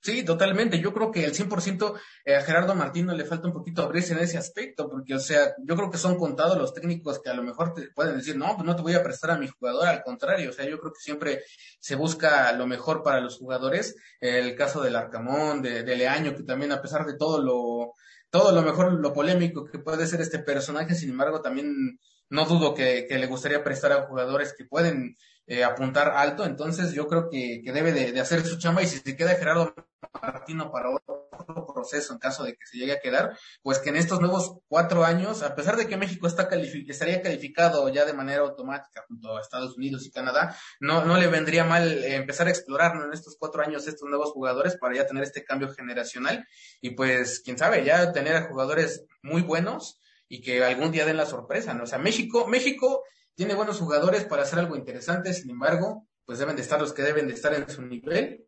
[0.00, 0.80] Sí, totalmente.
[0.80, 4.20] Yo creo que el 100% eh, a Gerardo Martino le falta un poquito abrirse en
[4.20, 7.42] ese aspecto, porque, o sea, yo creo que son contados los técnicos que a lo
[7.42, 10.02] mejor te pueden decir, no, pues no te voy a prestar a mi jugador, al
[10.02, 11.44] contrario, o sea, yo creo que siempre
[11.78, 13.94] se busca lo mejor para los jugadores.
[14.20, 17.92] El caso del Arcamón, de, de Leaño, que también a pesar de todo lo,
[18.32, 22.74] todo lo mejor, lo polémico que puede ser este personaje, sin embargo, también no dudo
[22.74, 25.16] que, le gustaría prestar a jugadores que pueden
[25.46, 29.16] eh, apuntar alto, entonces yo creo que, debe de, hacer su chamba y si se
[29.16, 29.74] queda Gerardo
[30.22, 33.96] Martino para otro proceso en caso de que se llegue a quedar, pues que en
[33.96, 36.48] estos nuevos cuatro años, a pesar de que México está
[36.86, 41.26] estaría calificado ya de manera automática junto a Estados Unidos y Canadá, no, no le
[41.26, 45.06] vendría mal eh, empezar a explorar en estos cuatro años estos nuevos jugadores para ya
[45.06, 46.46] tener este cambio generacional
[46.80, 51.16] y pues quién sabe, ya tener a jugadores muy buenos y que algún día den
[51.16, 51.84] la sorpresa, ¿no?
[51.84, 53.02] O sea, México, México
[53.34, 57.02] tiene buenos jugadores para hacer algo interesante, sin embargo, pues deben de estar los que
[57.02, 58.46] deben de estar en su nivel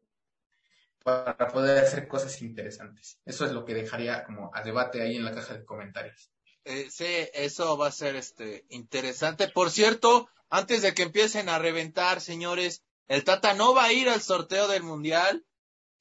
[1.02, 3.18] para poder hacer cosas interesantes.
[3.24, 6.30] Eso es lo que dejaría como a debate ahí en la caja de comentarios.
[6.64, 9.48] Eh, sí, eso va a ser este interesante.
[9.48, 14.08] Por cierto, antes de que empiecen a reventar, señores, el Tata no va a ir
[14.08, 15.44] al sorteo del Mundial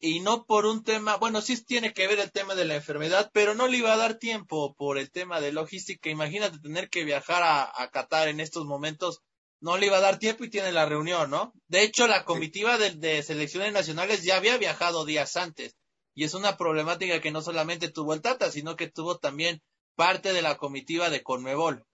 [0.06, 3.32] y no por un tema, bueno, sí tiene que ver el tema de la enfermedad,
[3.34, 6.10] pero no le iba a dar tiempo por el tema de logística.
[6.10, 9.22] Imagínate tener que viajar a, a Qatar en estos momentos
[9.64, 11.54] no le iba a dar tiempo y tiene la reunión, ¿no?
[11.70, 15.78] De hecho, la comitiva de, selecciones nacionales ya había viajado días antes.
[16.14, 19.64] Y es una problemática que no solamente tuvo el Tata, sino que tuvo también
[19.96, 21.86] parte de la comitiva de Conmebol.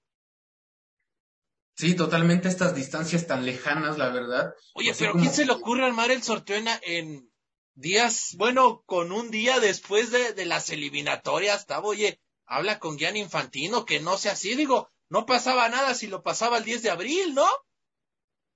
[1.75, 4.51] Sí, totalmente estas distancias tan lejanas, la verdad.
[4.73, 7.28] Oye, pero ¿quién se le ocurre armar el sorteo en,
[7.75, 13.17] días, bueno, con un día después de, de las eliminatorias, estaba, oye, habla con Gian
[13.17, 16.89] Infantino, que no sea así, digo, no pasaba nada si lo pasaba el 10 de
[16.89, 17.47] abril, ¿no?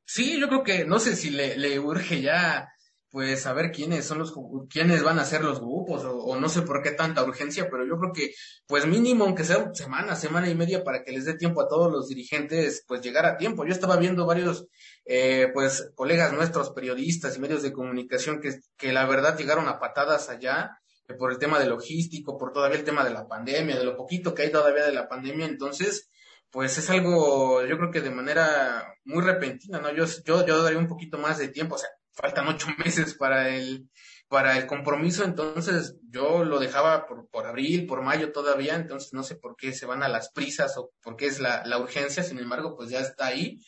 [0.05, 2.72] Sí, yo creo que no sé si le, le urge ya
[3.14, 4.34] pues saber quiénes son los
[4.72, 7.99] quiénes van a ser los grupos o, no sé por qué tanta urgencia, pero yo
[7.99, 8.34] creo que
[8.66, 11.91] pues mínimo aunque sea semana, semana y media para que les dé tiempo a todos
[11.91, 13.66] los dirigentes pues llegar a tiempo.
[13.66, 14.66] Yo estaba viendo varios
[15.05, 19.78] eh, pues colegas nuestros periodistas y medios de comunicación que, que la verdad llegaron a
[19.78, 20.72] patadas allá
[21.07, 23.95] eh, por el tema de logístico, por todavía el tema de la pandemia, de lo
[23.95, 26.09] poquito que hay todavía de la pandemia, entonces
[26.49, 29.91] pues es algo, yo creo que de manera muy repentina, ¿no?
[29.93, 33.49] Yo, yo, yo daría un poquito más de tiempo, o sea, faltan ocho meses para
[33.49, 33.89] el,
[34.28, 39.24] para el compromiso, entonces yo lo dejaba por, por abril, por mayo todavía, entonces no
[39.24, 42.24] sé por qué se van a las prisas o por qué es la, la urgencia,
[42.24, 43.59] sin embargo, pues ya está ahí.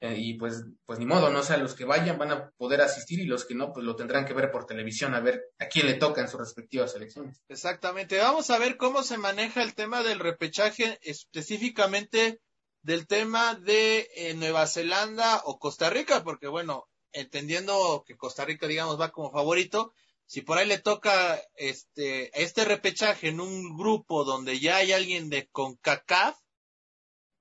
[0.00, 3.20] Eh, y pues, pues ni modo, no sé, los que vayan van a poder asistir
[3.20, 5.86] y los que no, pues lo tendrán que ver por televisión a ver a quién
[5.86, 7.42] le toca en sus respectivas elecciones.
[7.48, 8.18] Exactamente.
[8.18, 12.40] Vamos a ver cómo se maneja el tema del repechaje, específicamente
[12.82, 18.66] del tema de eh, Nueva Zelanda o Costa Rica, porque bueno, entendiendo que Costa Rica,
[18.66, 19.92] digamos, va como favorito,
[20.26, 25.30] si por ahí le toca este, este repechaje en un grupo donde ya hay alguien
[25.30, 26.36] de CONCACAF,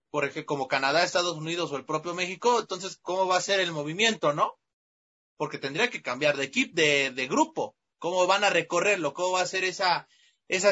[0.09, 3.59] por ejemplo, como Canadá, Estados Unidos o el propio México, entonces, ¿cómo va a ser
[3.59, 4.59] el movimiento, no?
[5.37, 7.75] Porque tendría que cambiar de equipo, de, de grupo.
[7.97, 9.13] ¿Cómo van a recorrerlo?
[9.13, 10.07] ¿Cómo va a ser esa,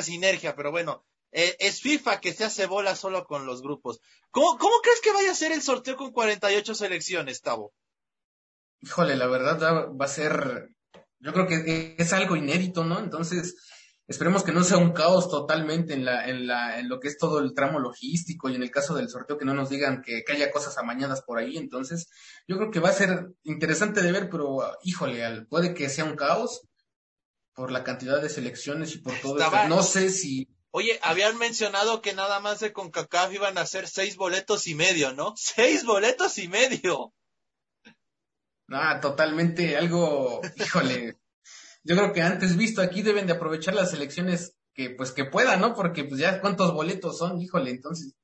[0.04, 0.56] sinergia?
[0.56, 4.02] Pero bueno, eh, es FIFA que se hace bola solo con los grupos.
[4.32, 7.74] ¿Cómo, ¿Cómo crees que vaya a ser el sorteo con 48 selecciones, Tavo?
[8.82, 10.69] Híjole, la verdad va a ser,
[11.19, 12.99] yo creo que es algo inédito, ¿no?
[12.99, 13.55] Entonces,
[14.11, 17.17] Esperemos que no sea un caos totalmente en, la, en, la, en lo que es
[17.17, 20.25] todo el tramo logístico y en el caso del sorteo que no nos digan que,
[20.29, 21.55] haya cosas amañadas por ahí.
[21.55, 22.09] Entonces,
[22.45, 26.17] yo creo que va a ser interesante de ver, pero híjole, puede que sea un
[26.17, 26.67] caos
[27.53, 29.67] por la cantidad de selecciones y por todo esto.
[29.69, 30.49] No sé si...
[30.71, 35.13] Oye, habían mencionado que nada más de CONCACAF iban a ser seis boletos y medio,
[35.13, 35.34] ¿no?
[35.38, 37.13] Seis boletos y medio.
[38.72, 41.17] Ah, totalmente algo, híjole,
[41.84, 45.59] yo creo que antes visto aquí deben de aprovechar las elecciones que pues que puedan,
[45.61, 45.74] ¿no?
[45.76, 48.15] Porque pues ya cuántos boletos son, híjole, entonces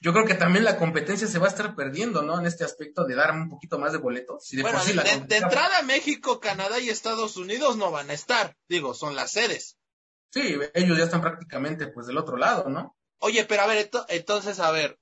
[0.00, 2.38] yo creo que también la competencia se va a estar perdiendo, ¿no?
[2.38, 4.48] En este aspecto de dar un poquito más de boletos.
[4.50, 9.16] de bueno, de, entrada México, Canadá y Estados Unidos no van a estar, digo, son
[9.16, 9.76] las sedes.
[10.30, 12.96] Sí, ellos ya están prácticamente pues del otro lado, ¿no?
[13.18, 15.00] Oye, pero a ver, entonces, a ver,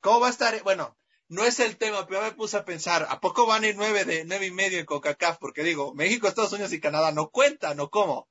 [0.00, 0.60] ¿cómo va a estar?
[0.64, 0.96] Bueno,
[1.32, 4.04] no es el tema, pero me puse a pensar, ¿a poco van a ir nueve
[4.04, 5.38] de nueve y medio en CONCACAF?
[5.38, 8.28] Porque digo, México, Estados Unidos y Canadá no cuentan, ¿o cómo?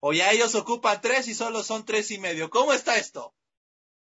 [0.00, 2.50] O ya ellos ocupan tres y solo son tres y medio.
[2.50, 3.36] ¿Cómo está esto?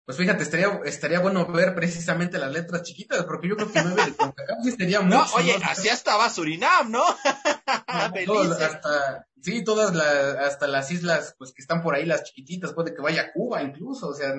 [0.06, 4.06] Pues fíjate, estaría, estaría bueno ver precisamente las letras chiquitas, porque yo creo que nueve
[4.06, 5.18] de CONCACAF sí estaría mucho.
[5.18, 7.04] No, oye, así estaba Surinam, ¿no?
[7.86, 12.94] hasta, sí, todas las, hasta las islas, pues que están por ahí, las chiquititas, puede
[12.94, 14.32] que vaya a Cuba incluso, o sea,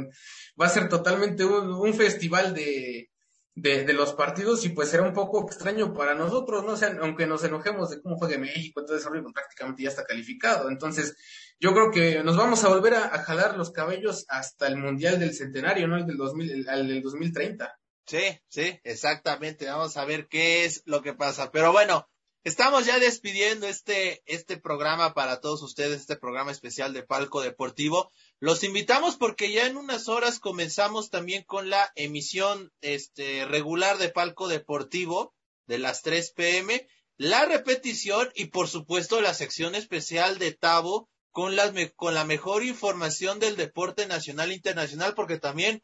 [0.60, 3.12] va a ser totalmente un festival de,
[3.60, 6.74] de, de, los partidos y pues será un poco extraño para nosotros, ¿no?
[6.74, 10.70] O aunque nos enojemos de cómo juegue México, entonces pues, prácticamente ya está calificado.
[10.70, 11.16] Entonces,
[11.60, 15.34] yo creo que nos vamos a volver a, jalar los cabellos hasta el Mundial del
[15.34, 15.98] Centenario, ¿no?
[15.98, 17.80] El del 2000, el, del 2030.
[18.06, 19.66] Sí, sí, exactamente.
[19.66, 21.50] Vamos a ver qué es lo que pasa.
[21.52, 22.08] Pero bueno,
[22.44, 28.12] estamos ya despidiendo este, este programa para todos ustedes, este programa especial de Palco Deportivo.
[28.40, 34.10] Los invitamos porque ya en unas horas comenzamos también con la emisión este, regular de
[34.10, 35.34] Palco Deportivo
[35.66, 41.56] de las 3 pm, la repetición y por supuesto la sección especial de Tavo con,
[41.56, 45.84] las, con la mejor información del deporte nacional e internacional porque también,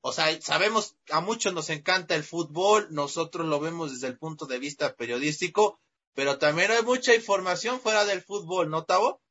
[0.00, 4.46] o sea, sabemos, a muchos nos encanta el fútbol, nosotros lo vemos desde el punto
[4.46, 5.80] de vista periodístico,
[6.14, 9.23] pero también hay mucha información fuera del fútbol, ¿no, Tavo?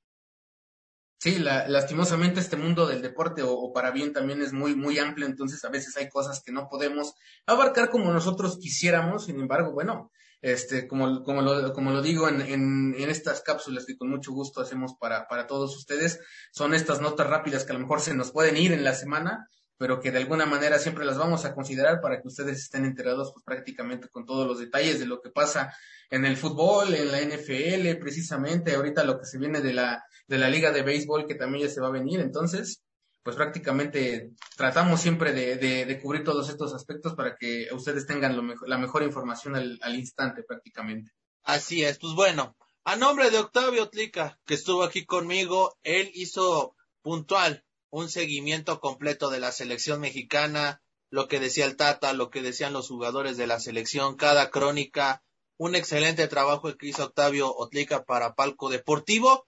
[1.18, 5.26] Sí, la, lastimosamente este mundo del deporte o, para bien también es muy, muy amplio,
[5.26, 7.14] entonces a veces hay cosas que no podemos
[7.46, 10.12] abarcar como nosotros quisiéramos, sin embargo, bueno,
[10.42, 14.34] este, como, como, lo, como lo digo en, en, en, estas cápsulas que con mucho
[14.34, 16.20] gusto hacemos para, para todos ustedes,
[16.52, 19.48] son estas notas rápidas que a lo mejor se nos pueden ir en la semana,
[19.78, 23.32] pero que de alguna manera siempre las vamos a considerar para que ustedes estén enterados
[23.32, 25.74] pues, prácticamente con todos los detalles de lo que pasa
[26.10, 30.38] en el fútbol, en la NFL, precisamente, ahorita lo que se viene de la, de
[30.38, 32.82] la liga de béisbol que también ya se va a venir, entonces,
[33.24, 38.78] pues prácticamente tratamos siempre de, cubrir todos estos aspectos para que ustedes tengan lo la
[38.78, 41.12] mejor información al, al, instante prácticamente.
[41.44, 46.76] Así es, pues bueno, a nombre de Octavio Tlica, que estuvo aquí conmigo, él hizo
[47.02, 50.82] puntual un seguimiento completo de la selección mexicana,
[51.14, 55.22] lo que decía el Tata, lo que decían los jugadores de la selección, cada crónica,
[55.58, 59.46] un excelente trabajo que hizo Octavio Otlica para Palco Deportivo.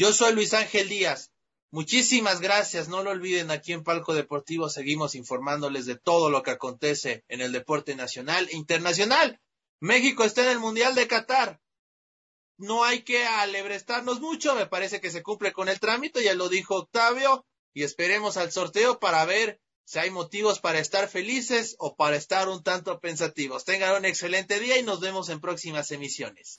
[0.00, 1.30] Yo soy Luis Ángel Díaz.
[1.70, 2.88] Muchísimas gracias.
[2.88, 7.42] No lo olviden, aquí en Palco Deportivo seguimos informándoles de todo lo que acontece en
[7.42, 9.38] el deporte nacional e internacional.
[9.78, 11.60] México está en el Mundial de Qatar.
[12.56, 16.48] No hay que alebrestarnos mucho, me parece que se cumple con el trámite, ya lo
[16.48, 17.44] dijo Octavio,
[17.74, 22.48] y esperemos al sorteo para ver si hay motivos para estar felices o para estar
[22.48, 23.66] un tanto pensativos.
[23.66, 26.58] Tengan un excelente día y nos vemos en próximas emisiones.